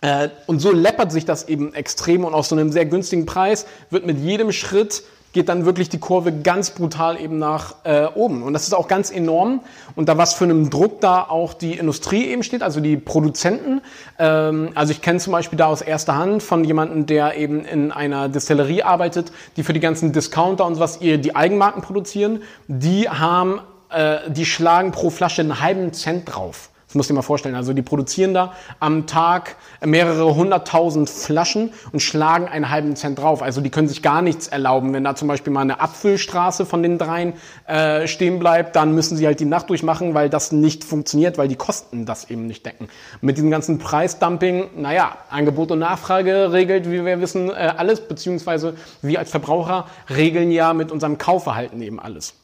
Äh, 0.03 0.31
und 0.47 0.61
so 0.61 0.73
läppert 0.73 1.13
sich 1.13 1.27
das 1.27 1.49
eben 1.49 1.75
extrem 1.75 2.25
und 2.25 2.33
aus 2.33 2.49
so 2.49 2.57
einem 2.57 2.73
sehr 2.73 2.87
günstigen 2.87 3.27
Preis 3.27 3.67
wird 3.91 4.07
mit 4.07 4.19
jedem 4.19 4.51
Schritt 4.51 5.03
geht 5.33 5.49
dann 5.49 5.65
wirklich 5.65 5.89
die 5.89 5.99
Kurve 5.99 6.33
ganz 6.33 6.71
brutal 6.71 7.21
eben 7.21 7.39
nach 7.39 7.77
äh, 7.85 8.07
oben. 8.15 8.43
Und 8.43 8.53
das 8.53 8.65
ist 8.65 8.75
auch 8.75 8.89
ganz 8.89 9.11
enorm. 9.11 9.61
Und 9.95 10.09
da 10.09 10.19
was 10.19 10.35
für 10.35 10.45
einem 10.45 10.71
Druck 10.71 11.01
da 11.01 11.23
auch 11.23 11.55
die 11.55 11.75
Industrie 11.75 12.27
eben 12.27 12.43
steht, 12.43 12.63
also 12.63 12.81
die 12.81 12.97
Produzenten. 12.97 13.81
Ähm, 14.19 14.71
also 14.75 14.93
ich 14.93 15.03
kenne 15.03 15.21
zum 15.21 15.33
Beispiel 15.33 15.57
da 15.57 15.67
aus 15.67 15.83
erster 15.83 16.17
Hand 16.17 16.43
von 16.43 16.65
jemandem, 16.65 17.07
der 17.07 17.37
eben 17.37 17.65
in 17.65 17.93
einer 17.93 18.29
Distillerie 18.29 18.83
arbeitet, 18.83 19.31
die 19.57 19.63
für 19.63 19.73
die 19.73 19.81
ganzen 19.81 20.13
Discounter 20.13 20.67
und 20.67 20.81
was 20.81 21.01
ihr 21.01 21.19
die 21.19 21.37
Eigenmarken 21.37 21.83
produzieren. 21.83 22.43
Die 22.67 23.09
haben, 23.09 23.61
äh, 23.91 24.19
die 24.29 24.47
schlagen 24.47 24.91
pro 24.91 25.11
Flasche 25.11 25.43
einen 25.43 25.61
halben 25.61 25.93
Cent 25.93 26.35
drauf. 26.35 26.70
Das 26.91 26.97
musst 26.97 27.09
du 27.09 27.13
dir 27.13 27.19
mal 27.19 27.23
vorstellen. 27.23 27.55
Also 27.55 27.73
die 27.73 27.83
produzieren 27.83 28.35
da 28.35 28.53
am 28.81 29.07
Tag 29.07 29.55
mehrere 29.81 30.35
hunderttausend 30.35 31.09
Flaschen 31.09 31.73
und 31.93 32.01
schlagen 32.01 32.49
einen 32.49 32.69
halben 32.69 32.97
Cent 32.97 33.21
drauf. 33.21 33.43
Also 33.43 33.61
die 33.61 33.71
können 33.71 33.87
sich 33.87 34.03
gar 34.03 34.23
nichts 34.23 34.49
erlauben. 34.49 34.93
Wenn 34.93 35.05
da 35.05 35.15
zum 35.15 35.29
Beispiel 35.29 35.53
mal 35.53 35.61
eine 35.61 35.79
Abfüllstraße 35.79 36.67
von 36.67 36.83
den 36.83 36.99
dreien 36.99 37.35
äh, 37.69 38.09
stehen 38.09 38.41
bleibt, 38.41 38.75
dann 38.75 38.93
müssen 38.93 39.17
sie 39.17 39.25
halt 39.25 39.39
die 39.39 39.45
Nacht 39.45 39.71
durchmachen, 39.71 40.15
weil 40.15 40.29
das 40.31 40.51
nicht 40.51 40.83
funktioniert, 40.83 41.39
weil 41.39 41.47
die 41.47 41.55
Kosten 41.55 42.07
das 42.07 42.29
eben 42.29 42.49
nicht 42.49 42.67
decken. 42.67 42.89
Mit 43.21 43.37
diesem 43.37 43.53
ganzen 43.53 43.79
Preisdumping, 43.79 44.71
naja, 44.75 45.17
Angebot 45.31 45.71
und 45.71 45.79
Nachfrage 45.79 46.53
regelt, 46.53 46.91
wie 46.91 47.05
wir 47.05 47.21
wissen, 47.21 47.51
äh, 47.51 47.73
alles, 47.77 48.01
beziehungsweise 48.01 48.75
wir 49.01 49.21
als 49.21 49.31
Verbraucher 49.31 49.87
regeln 50.09 50.51
ja 50.51 50.75
mit 50.75 50.91
unserem 50.91 51.19
Kaufverhalten 51.19 51.81
eben 51.83 52.01
alles. 52.01 52.35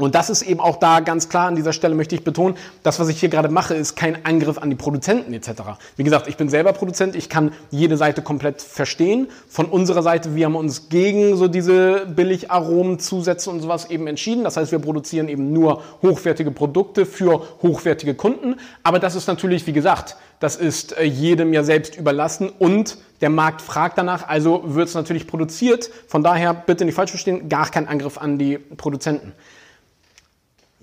Und 0.00 0.14
das 0.14 0.30
ist 0.30 0.42
eben 0.42 0.60
auch 0.60 0.76
da 0.76 1.00
ganz 1.00 1.28
klar 1.28 1.48
an 1.48 1.56
dieser 1.56 1.72
Stelle 1.72 1.94
möchte 1.94 2.14
ich 2.14 2.24
betonen, 2.24 2.56
das, 2.82 2.98
was 2.98 3.08
ich 3.08 3.20
hier 3.20 3.28
gerade 3.28 3.48
mache, 3.48 3.74
ist 3.74 3.96
kein 3.96 4.24
Angriff 4.24 4.58
an 4.58 4.70
die 4.70 4.76
Produzenten 4.76 5.32
etc. 5.32 5.50
Wie 5.96 6.04
gesagt, 6.04 6.28
ich 6.28 6.36
bin 6.36 6.48
selber 6.48 6.72
Produzent, 6.72 7.16
ich 7.16 7.28
kann 7.28 7.52
jede 7.70 7.96
Seite 7.96 8.22
komplett 8.22 8.62
verstehen. 8.62 9.28
Von 9.48 9.66
unserer 9.66 10.02
Seite, 10.02 10.34
wir 10.34 10.46
haben 10.46 10.56
uns 10.56 10.88
gegen 10.88 11.36
so 11.36 11.48
diese 11.48 12.06
Billigaromen, 12.06 12.98
Zusätze 12.98 13.50
und 13.50 13.60
sowas 13.60 13.90
eben 13.90 14.06
entschieden. 14.06 14.44
Das 14.44 14.56
heißt, 14.56 14.72
wir 14.72 14.78
produzieren 14.78 15.28
eben 15.28 15.52
nur 15.52 15.82
hochwertige 16.02 16.50
Produkte 16.50 17.06
für 17.06 17.42
hochwertige 17.62 18.14
Kunden. 18.14 18.56
Aber 18.82 18.98
das 18.98 19.14
ist 19.14 19.26
natürlich, 19.26 19.66
wie 19.66 19.72
gesagt, 19.72 20.16
das 20.40 20.56
ist 20.56 20.96
äh, 20.96 21.04
jedem 21.04 21.52
ja 21.52 21.62
selbst 21.62 21.96
überlassen 21.96 22.48
und 22.58 22.96
der 23.20 23.28
Markt 23.28 23.60
fragt 23.60 23.98
danach, 23.98 24.26
also 24.26 24.62
wird 24.64 24.88
es 24.88 24.94
natürlich 24.94 25.26
produziert. 25.26 25.90
Von 26.08 26.22
daher 26.22 26.54
bitte 26.54 26.86
nicht 26.86 26.94
falsch 26.94 27.10
verstehen, 27.10 27.50
gar 27.50 27.68
kein 27.70 27.86
Angriff 27.86 28.16
an 28.16 28.38
die 28.38 28.56
Produzenten 28.56 29.34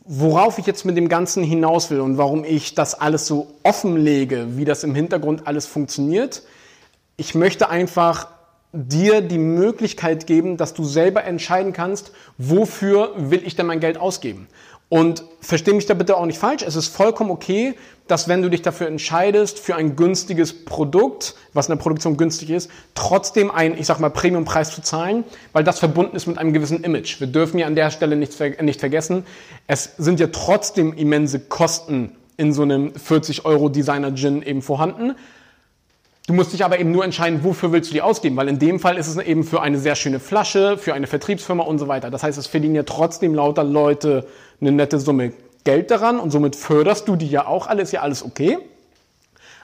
worauf 0.07 0.57
ich 0.57 0.65
jetzt 0.65 0.85
mit 0.85 0.95
dem 0.95 1.09
Ganzen 1.09 1.43
hinaus 1.43 1.91
will 1.91 1.99
und 1.99 2.17
warum 2.17 2.45
ich 2.45 2.73
das 2.73 2.95
alles 2.95 3.27
so 3.27 3.47
offenlege, 3.63 4.57
wie 4.57 4.65
das 4.65 4.83
im 4.83 4.95
Hintergrund 4.95 5.45
alles 5.45 5.67
funktioniert, 5.67 6.43
ich 7.17 7.35
möchte 7.35 7.69
einfach 7.69 8.29
dir 8.71 9.21
die 9.21 9.37
Möglichkeit 9.37 10.25
geben, 10.27 10.55
dass 10.57 10.73
du 10.73 10.83
selber 10.85 11.23
entscheiden 11.23 11.73
kannst, 11.73 12.11
wofür 12.37 13.13
will 13.17 13.41
ich 13.45 13.55
denn 13.55 13.65
mein 13.65 13.79
Geld 13.79 13.97
ausgeben. 13.97 14.47
Und 14.89 15.23
versteh 15.41 15.73
mich 15.73 15.85
da 15.85 15.93
bitte 15.93 16.15
auch 16.15 16.25
nicht 16.25 16.39
falsch. 16.39 16.63
Es 16.63 16.77
ist 16.77 16.87
vollkommen 16.87 17.29
okay, 17.29 17.75
dass 18.07 18.29
wenn 18.29 18.41
du 18.41 18.49
dich 18.49 18.61
dafür 18.61 18.87
entscheidest, 18.87 19.59
für 19.59 19.75
ein 19.75 19.97
günstiges 19.97 20.65
Produkt, 20.65 21.35
was 21.53 21.67
in 21.67 21.75
der 21.75 21.81
Produktion 21.81 22.15
günstig 22.15 22.51
ist, 22.51 22.71
trotzdem 22.95 23.51
einen, 23.51 23.77
ich 23.77 23.85
sag 23.85 23.99
mal, 23.99 24.09
Premiumpreis 24.09 24.71
zu 24.71 24.81
zahlen, 24.81 25.25
weil 25.51 25.65
das 25.65 25.79
verbunden 25.79 26.15
ist 26.15 26.25
mit 26.25 26.37
einem 26.37 26.53
gewissen 26.53 26.83
Image. 26.85 27.19
Wir 27.19 27.27
dürfen 27.27 27.59
ja 27.59 27.67
an 27.67 27.75
der 27.75 27.91
Stelle 27.91 28.15
nicht, 28.15 28.39
nicht 28.61 28.79
vergessen, 28.79 29.25
es 29.67 29.91
sind 29.97 30.21
ja 30.21 30.27
trotzdem 30.27 30.93
immense 30.93 31.39
Kosten 31.39 32.15
in 32.37 32.53
so 32.53 32.61
einem 32.61 32.93
40 32.93 33.45
Euro 33.45 33.67
Designer 33.67 34.15
Gin 34.15 34.41
eben 34.41 34.61
vorhanden. 34.61 35.15
Du 36.27 36.33
musst 36.33 36.51
dich 36.51 36.65
aber 36.65 36.77
eben 36.77 36.91
nur 36.91 37.05
entscheiden, 37.05 37.45
wofür 37.45 37.71
willst 37.71 37.89
du 37.89 37.93
die 37.93 38.01
ausgeben, 38.01 38.35
weil 38.35 38.49
in 38.49 38.59
dem 38.59 38.81
Fall 38.81 38.97
ist 38.97 39.07
es 39.07 39.15
eben 39.15 39.45
für 39.45 39.61
eine 39.61 39.79
sehr 39.79 39.95
schöne 39.95 40.19
Flasche, 40.19 40.77
für 40.77 40.93
eine 40.93 41.07
Vertriebsfirma 41.07 41.63
und 41.63 41.79
so 41.79 41.87
weiter. 41.87 42.11
Das 42.11 42.21
heißt, 42.21 42.37
es 42.37 42.47
verdienen 42.47 42.75
ja 42.75 42.83
trotzdem 42.83 43.33
lauter 43.33 43.63
Leute 43.63 44.27
eine 44.59 44.73
nette 44.73 44.99
Summe 44.99 45.31
Geld 45.63 45.89
daran 45.89 46.19
und 46.19 46.31
somit 46.31 46.57
förderst 46.57 47.07
du 47.07 47.15
die 47.15 47.29
ja 47.29 47.47
auch 47.47 47.67
alles, 47.67 47.93
ja 47.93 48.01
alles 48.01 48.25
okay. 48.25 48.57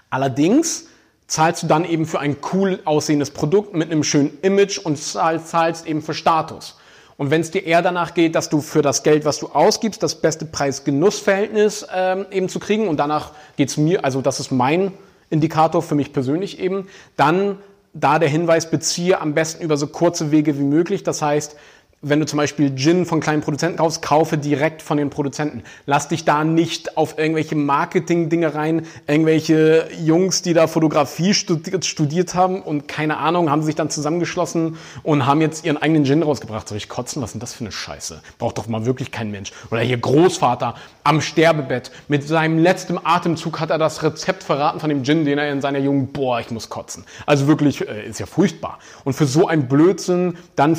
Allerdings 0.10 0.88
zahlst 1.28 1.64
du 1.64 1.68
dann 1.68 1.84
eben 1.84 2.06
für 2.06 2.22
ein 2.22 2.38
cool 2.54 2.80
aussehendes 2.86 3.32
Produkt 3.32 3.74
mit 3.74 3.92
einem 3.92 4.06
schönen 4.06 4.32
Image 4.42 4.78
und 4.78 4.98
zahlst 4.98 5.86
eben 5.86 6.02
für 6.02 6.14
Status. 6.14 6.78
Und 7.18 7.30
wenn 7.30 7.42
es 7.42 7.52
dir 7.52 7.66
eher 7.66 7.82
danach 7.82 8.14
geht, 8.14 8.36
dass 8.36 8.48
du 8.48 8.62
für 8.62 8.82
das 8.82 9.04
Geld, 9.04 9.26
was 9.26 9.38
du 9.38 9.48
ausgibst, 9.48 10.02
das 10.02 10.16
beste 10.16 10.46
Preis-Genuss-Verhältnis 10.46 11.86
ähm, 11.94 12.26
eben 12.32 12.48
zu 12.48 12.60
kriegen 12.60 12.88
und 12.88 13.02
danach 13.02 13.32
geht's 13.58 13.76
mir, 13.76 14.06
also 14.06 14.22
das 14.22 14.40
ist 14.40 14.52
mein 14.52 14.94
Indikator 15.34 15.82
für 15.82 15.96
mich 15.96 16.14
persönlich 16.14 16.60
eben, 16.60 16.88
dann 17.18 17.58
da 17.94 18.18
der 18.18 18.30
Hinweis, 18.30 18.70
beziehe 18.72 19.20
am 19.20 19.34
besten 19.34 19.64
über 19.64 19.78
so 19.78 19.88
kurze 19.88 20.32
Wege 20.32 20.58
wie 20.58 20.64
möglich. 20.64 21.04
Das 21.04 21.22
heißt, 21.22 21.56
wenn 22.04 22.20
du 22.20 22.26
zum 22.26 22.38
Beispiel 22.38 22.76
Gin 22.76 23.06
von 23.06 23.22
kleinen 23.22 23.42
Produzenten 23.42 23.78
kaufst, 23.78 24.02
kaufe 24.02 24.38
direkt 24.38 24.82
von 24.82 24.98
den 24.98 25.10
Produzenten. 25.10 25.64
Lass 25.86 26.10
dich 26.10 26.26
da 26.26 26.44
nicht 26.44 26.98
auf 26.98 27.18
irgendwelche 27.18 27.56
Marketing-Dinge 27.56 28.54
rein, 28.54 28.86
irgendwelche 29.08 29.88
Jungs, 30.04 30.42
die 30.42 30.54
da 30.54 30.68
Fotografie 30.68 31.34
studiert, 31.34 32.36
haben 32.36 32.62
und 32.62 32.88
keine 32.90 33.18
Ahnung, 33.18 33.50
haben 33.50 33.64
sich 33.64 33.76
dann 33.76 33.90
zusammengeschlossen 33.90 34.78
und 35.02 35.26
haben 35.26 35.40
jetzt 35.40 35.66
ihren 35.66 35.78
eigenen 35.78 36.04
Gin 36.04 36.22
rausgebracht. 36.24 36.68
Soll 36.68 36.78
ich 36.78 36.90
kotzen? 36.90 37.22
Was 37.22 37.30
ist 37.30 37.34
denn 37.36 37.40
das 37.40 37.54
für 37.54 37.64
eine 37.64 37.72
Scheiße? 37.72 38.22
Braucht 38.38 38.58
doch 38.58 38.68
mal 38.68 38.86
wirklich 38.86 39.12
kein 39.12 39.32
Mensch. 39.32 39.54
Oder 39.72 39.82
hier 39.82 39.98
Großvater 39.98 40.76
am 41.06 41.22
Sterbebett. 41.22 41.92
Mit 42.10 42.28
seinem 42.28 42.60
letzten 42.60 42.98
Atemzug 43.02 43.62
hat 43.62 43.70
er 43.70 43.78
das 43.78 44.04
Rezept 44.04 44.44
verraten 44.44 44.82
von 44.82 44.90
dem 44.90 45.06
Gin, 45.06 45.24
den 45.24 45.38
er 45.38 45.50
in 45.52 45.62
seiner 45.62 45.80
jungen, 45.80 46.12
boah, 46.12 46.42
ich 46.42 46.52
muss 46.52 46.70
kotzen. 46.70 47.06
Also 47.26 47.48
wirklich, 47.48 47.88
äh, 47.88 48.08
ist 48.08 48.20
ja 48.20 48.26
furchtbar. 48.26 48.80
Und 49.06 49.14
für 49.14 49.26
so 49.26 49.48
ein 49.48 49.70
Blödsinn 49.70 50.38
dann 50.58 50.78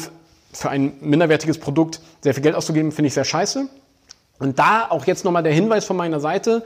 für 0.55 0.71
ein 0.71 0.95
minderwertiges 1.01 1.59
Produkt 1.59 2.01
sehr 2.21 2.35
viel 2.35 2.43
Geld 2.43 2.55
auszugeben, 2.55 2.93
finde 2.93 3.09
ich 3.09 3.15
sehr 3.15 3.25
scheiße. 3.25 3.69
Und 4.39 4.59
da 4.59 4.87
auch 4.89 5.07
jetzt 5.07 5.25
nochmal 5.25 5.43
der 5.43 5.53
Hinweis 5.53 5.85
von 5.85 5.97
meiner 5.97 6.21
Seite, 6.21 6.65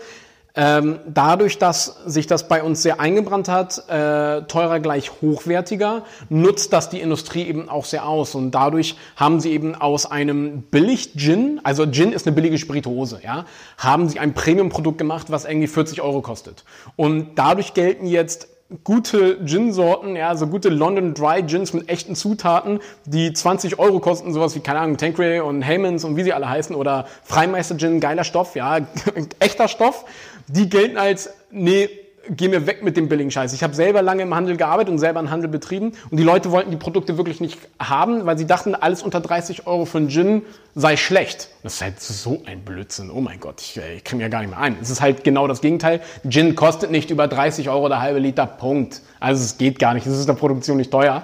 ähm, 0.55 0.99
dadurch, 1.07 1.59
dass 1.59 1.99
sich 2.07 2.27
das 2.27 2.49
bei 2.49 2.63
uns 2.65 2.83
sehr 2.83 2.99
eingebrannt 2.99 3.49
hat, 3.49 3.89
äh, 3.89 4.43
teurer 4.43 4.81
gleich 4.81 5.13
hochwertiger, 5.23 6.03
nutzt 6.31 6.73
das 6.73 6.91
die 6.91 7.01
Industrie 7.01 7.47
eben 7.47 7.69
auch 7.69 7.85
sehr 7.85 8.07
aus. 8.07 8.35
Und 8.35 8.51
dadurch 8.51 8.97
haben 9.15 9.39
sie 9.39 9.53
eben 9.53 9.77
aus 9.77 10.11
einem 10.11 10.63
Billig-Gin, 10.63 11.61
also 11.63 11.87
Gin 11.87 12.13
ist 12.13 12.27
eine 12.27 12.35
billige 12.35 12.59
Spirituose, 12.59 13.21
ja, 13.23 13.45
haben 13.77 14.09
sie 14.09 14.19
ein 14.19 14.35
Premium-Produkt 14.35 14.99
gemacht, 14.99 15.31
was 15.31 15.45
irgendwie 15.45 15.69
40 15.69 16.03
Euro 16.03 16.23
kostet. 16.23 16.65
Und 16.97 17.37
dadurch 17.37 17.75
gelten 17.75 18.07
jetzt 18.07 18.49
gute 18.85 19.45
Gin-Sorten, 19.47 20.15
ja, 20.15 20.37
so 20.37 20.47
gute 20.47 20.69
London 20.69 21.15
Dry 21.15 21.43
Gins 21.43 21.73
mit 21.73 21.89
echten 21.89 22.15
Zutaten, 22.15 22.81
die 23.07 23.33
20 23.33 23.79
Euro 23.79 23.99
kosten, 23.99 24.35
sowas 24.35 24.55
wie, 24.55 24.61
keine 24.61 24.81
Ahnung, 24.81 24.99
Tanqueray 24.99 25.41
und 25.41 25.65
Haymans 25.65 26.05
und 26.05 26.17
wie 26.17 26.23
sie 26.23 26.35
alle 26.35 26.49
heißen, 26.49 26.77
oder 26.77 27.07
Freimeister 27.25 27.79
Gin, 27.79 28.01
geiler 28.01 28.25
Stoff, 28.25 28.57
ja, 28.57 28.81
echter 29.39 29.69
Stoff, 29.69 30.05
die 30.49 30.69
gelten 30.69 30.99
als, 30.99 31.31
nee, 31.51 31.89
geh 32.31 32.49
mir 32.49 32.67
weg 32.67 32.83
mit 32.83 32.97
dem 32.97 33.09
billigen 33.09 33.31
Scheiß. 33.31 33.53
Ich 33.53 33.63
habe 33.63 33.75
selber 33.75 34.03
lange 34.03 34.23
im 34.23 34.35
Handel 34.35 34.57
gearbeitet 34.57 34.91
und 34.91 34.99
selber 34.99 35.19
einen 35.19 35.31
Handel 35.31 35.49
betrieben 35.49 35.93
und 36.11 36.17
die 36.19 36.23
Leute 36.23 36.51
wollten 36.51 36.71
die 36.71 36.77
Produkte 36.77 37.17
wirklich 37.17 37.41
nicht 37.41 37.59
haben, 37.79 38.27
weil 38.27 38.39
sie 38.39 38.47
dachten, 38.47 38.75
alles 38.75 39.03
unter 39.03 39.21
30 39.21 39.67
Euro 39.67 39.85
für 39.85 39.99
einen 39.99 40.11
Gin 40.11 40.43
sei 40.75 40.97
schlecht. 40.97 41.49
Das 41.63 41.75
ist 41.75 41.83
halt 41.83 42.01
so 42.01 42.43
ein 42.47 42.61
Blödsinn. 42.61 43.11
Oh 43.11 43.21
mein 43.21 43.41
Gott, 43.41 43.61
ich, 43.61 43.77
ich 43.77 44.05
kriege 44.05 44.23
mir 44.23 44.31
gar 44.31 44.41
nicht 44.41 44.51
mehr 44.51 44.61
ein. 44.61 44.77
Es 44.81 44.91
ist 44.91 45.01
halt 45.01 45.25
genau 45.25 45.49
das 45.49 45.61
Gegenteil. 45.61 46.01
Gin 46.29 46.55
kostet 46.55 46.91
nicht 46.91 47.11
über 47.11 47.29
30 47.29 47.69
Euro 47.69 47.89
der 47.89 48.01
halbe 48.01 48.19
Liter, 48.19 48.47
Punkt. 48.47 49.03
Also 49.21 49.43
es 49.43 49.59
geht 49.59 49.79
gar 49.79 49.95
nicht. 49.95 50.07
Es 50.07 50.13
ist 50.13 50.21
in 50.21 50.27
der 50.27 50.35
Produktion 50.35 50.77
nicht 50.77 50.91
teuer. 50.91 51.23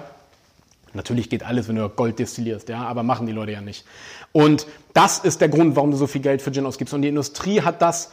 Natürlich 0.93 1.29
geht 1.29 1.43
alles, 1.43 1.67
wenn 1.67 1.75
du 1.75 1.89
Gold 1.89 2.19
destillierst, 2.19 2.69
ja, 2.69 2.83
aber 2.83 3.03
machen 3.03 3.27
die 3.27 3.33
Leute 3.33 3.51
ja 3.51 3.59
nicht. 3.59 3.85
Und 4.31 4.65
das 4.93 5.19
ist 5.19 5.41
der 5.41 5.49
Grund, 5.49 5.75
warum 5.75 5.91
du 5.91 5.97
so 5.97 6.07
viel 6.07 6.21
Geld 6.21 6.41
für 6.41 6.51
Gin 6.51 6.65
ausgibst. 6.65 6.93
Und 6.93 7.01
die 7.01 7.09
Industrie 7.09 7.61
hat 7.61 7.81
das 7.81 8.11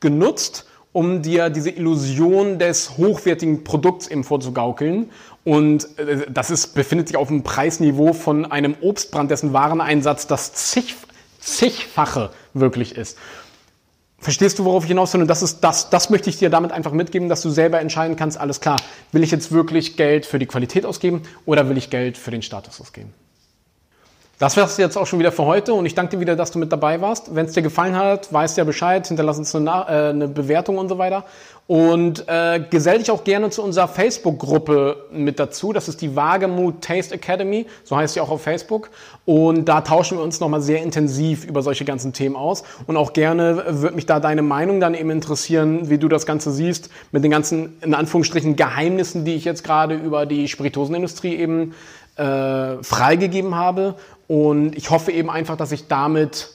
genutzt 0.00 0.66
um 0.92 1.22
dir 1.22 1.50
diese 1.50 1.70
Illusion 1.70 2.58
des 2.58 2.96
hochwertigen 2.96 3.64
Produkts 3.64 4.08
eben 4.08 4.24
vorzugaukeln. 4.24 5.10
Und 5.44 5.98
äh, 5.98 6.26
das 6.28 6.50
ist, 6.50 6.74
befindet 6.74 7.08
sich 7.08 7.16
auf 7.16 7.30
einem 7.30 7.42
Preisniveau 7.42 8.12
von 8.12 8.46
einem 8.46 8.74
Obstbrand, 8.80 9.30
dessen 9.30 9.52
Wareneinsatz 9.52 10.26
das 10.26 10.52
zig, 10.54 10.96
zigfache 11.40 12.30
wirklich 12.54 12.96
ist. 12.96 13.16
Verstehst 14.20 14.58
du, 14.58 14.64
worauf 14.64 14.82
ich 14.82 14.88
hinaus 14.88 15.14
will? 15.14 15.22
Und 15.22 15.28
das 15.28 15.42
ist 15.42 15.60
das, 15.60 15.90
das 15.90 16.10
möchte 16.10 16.28
ich 16.28 16.38
dir 16.38 16.50
damit 16.50 16.72
einfach 16.72 16.90
mitgeben, 16.92 17.28
dass 17.28 17.40
du 17.40 17.50
selber 17.50 17.80
entscheiden 17.80 18.16
kannst, 18.16 18.36
alles 18.36 18.60
klar, 18.60 18.76
will 19.12 19.22
ich 19.22 19.30
jetzt 19.30 19.52
wirklich 19.52 19.96
Geld 19.96 20.26
für 20.26 20.40
die 20.40 20.46
Qualität 20.46 20.84
ausgeben 20.84 21.22
oder 21.46 21.68
will 21.68 21.78
ich 21.78 21.88
Geld 21.88 22.18
für 22.18 22.32
den 22.32 22.42
Status 22.42 22.80
ausgeben? 22.80 23.14
Das 24.38 24.54
wäre 24.54 24.66
es 24.66 24.76
jetzt 24.76 24.96
auch 24.96 25.06
schon 25.06 25.18
wieder 25.18 25.32
für 25.32 25.46
heute 25.46 25.74
und 25.74 25.84
ich 25.84 25.96
danke 25.96 26.14
dir 26.14 26.20
wieder, 26.20 26.36
dass 26.36 26.52
du 26.52 26.60
mit 26.60 26.70
dabei 26.70 27.00
warst. 27.00 27.34
Wenn 27.34 27.46
es 27.46 27.54
dir 27.54 27.62
gefallen 27.62 27.96
hat, 27.96 28.32
weißt 28.32 28.56
ja 28.56 28.62
Bescheid, 28.62 29.04
hinterlass 29.04 29.36
uns 29.36 29.52
eine, 29.52 29.68
äh, 29.68 30.10
eine 30.10 30.28
Bewertung 30.28 30.78
und 30.78 30.88
so 30.88 30.96
weiter. 30.96 31.24
Und 31.66 32.24
äh, 32.28 32.60
gesell 32.70 32.98
dich 32.98 33.10
auch 33.10 33.24
gerne 33.24 33.50
zu 33.50 33.64
unserer 33.64 33.88
Facebook-Gruppe 33.88 35.08
mit 35.10 35.40
dazu. 35.40 35.72
Das 35.72 35.88
ist 35.88 36.00
die 36.00 36.14
Wagemut 36.14 36.82
Taste 36.82 37.16
Academy, 37.16 37.66
so 37.82 37.96
heißt 37.96 38.14
sie 38.14 38.20
auch 38.20 38.30
auf 38.30 38.40
Facebook. 38.40 38.90
Und 39.26 39.64
da 39.64 39.80
tauschen 39.80 40.18
wir 40.18 40.22
uns 40.22 40.38
nochmal 40.38 40.62
sehr 40.62 40.84
intensiv 40.84 41.44
über 41.44 41.60
solche 41.60 41.84
ganzen 41.84 42.12
Themen 42.12 42.36
aus. 42.36 42.62
Und 42.86 42.96
auch 42.96 43.12
gerne 43.12 43.64
würde 43.66 43.96
mich 43.96 44.06
da 44.06 44.20
deine 44.20 44.42
Meinung 44.42 44.78
dann 44.78 44.94
eben 44.94 45.10
interessieren, 45.10 45.90
wie 45.90 45.98
du 45.98 46.06
das 46.06 46.26
Ganze 46.26 46.52
siehst, 46.52 46.90
mit 47.10 47.24
den 47.24 47.32
ganzen, 47.32 47.76
in 47.82 47.92
Anführungsstrichen, 47.92 48.54
Geheimnissen, 48.54 49.24
die 49.24 49.34
ich 49.34 49.44
jetzt 49.44 49.64
gerade 49.64 49.96
über 49.96 50.26
die 50.26 50.46
Spirituosenindustrie 50.46 51.34
eben 51.34 51.74
äh, 52.16 52.82
freigegeben 52.82 53.54
habe. 53.54 53.94
Und 54.28 54.76
ich 54.76 54.90
hoffe 54.90 55.10
eben 55.10 55.30
einfach, 55.30 55.56
dass 55.56 55.72
ich 55.72 55.88
damit 55.88 56.50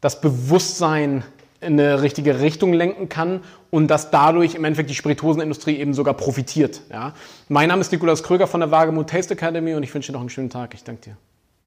das 0.00 0.20
Bewusstsein 0.20 1.22
in 1.60 1.78
eine 1.78 2.02
richtige 2.02 2.40
Richtung 2.40 2.72
lenken 2.72 3.08
kann 3.08 3.40
und 3.70 3.86
dass 3.88 4.10
dadurch 4.10 4.56
im 4.56 4.64
Endeffekt 4.64 4.90
die 4.90 4.94
Spirituosenindustrie 4.96 5.76
eben 5.76 5.94
sogar 5.94 6.14
profitiert. 6.14 6.82
Ja. 6.90 7.14
Mein 7.48 7.68
Name 7.68 7.80
ist 7.82 7.92
Nikolaus 7.92 8.24
Kröger 8.24 8.48
von 8.48 8.60
der 8.60 8.72
Wagemut 8.72 9.10
Taste 9.10 9.34
Academy 9.34 9.74
und 9.74 9.84
ich 9.84 9.94
wünsche 9.94 10.10
dir 10.10 10.14
noch 10.14 10.20
einen 10.20 10.30
schönen 10.30 10.50
Tag. 10.50 10.74
Ich 10.74 10.82
danke 10.82 11.02
dir. 11.02 11.16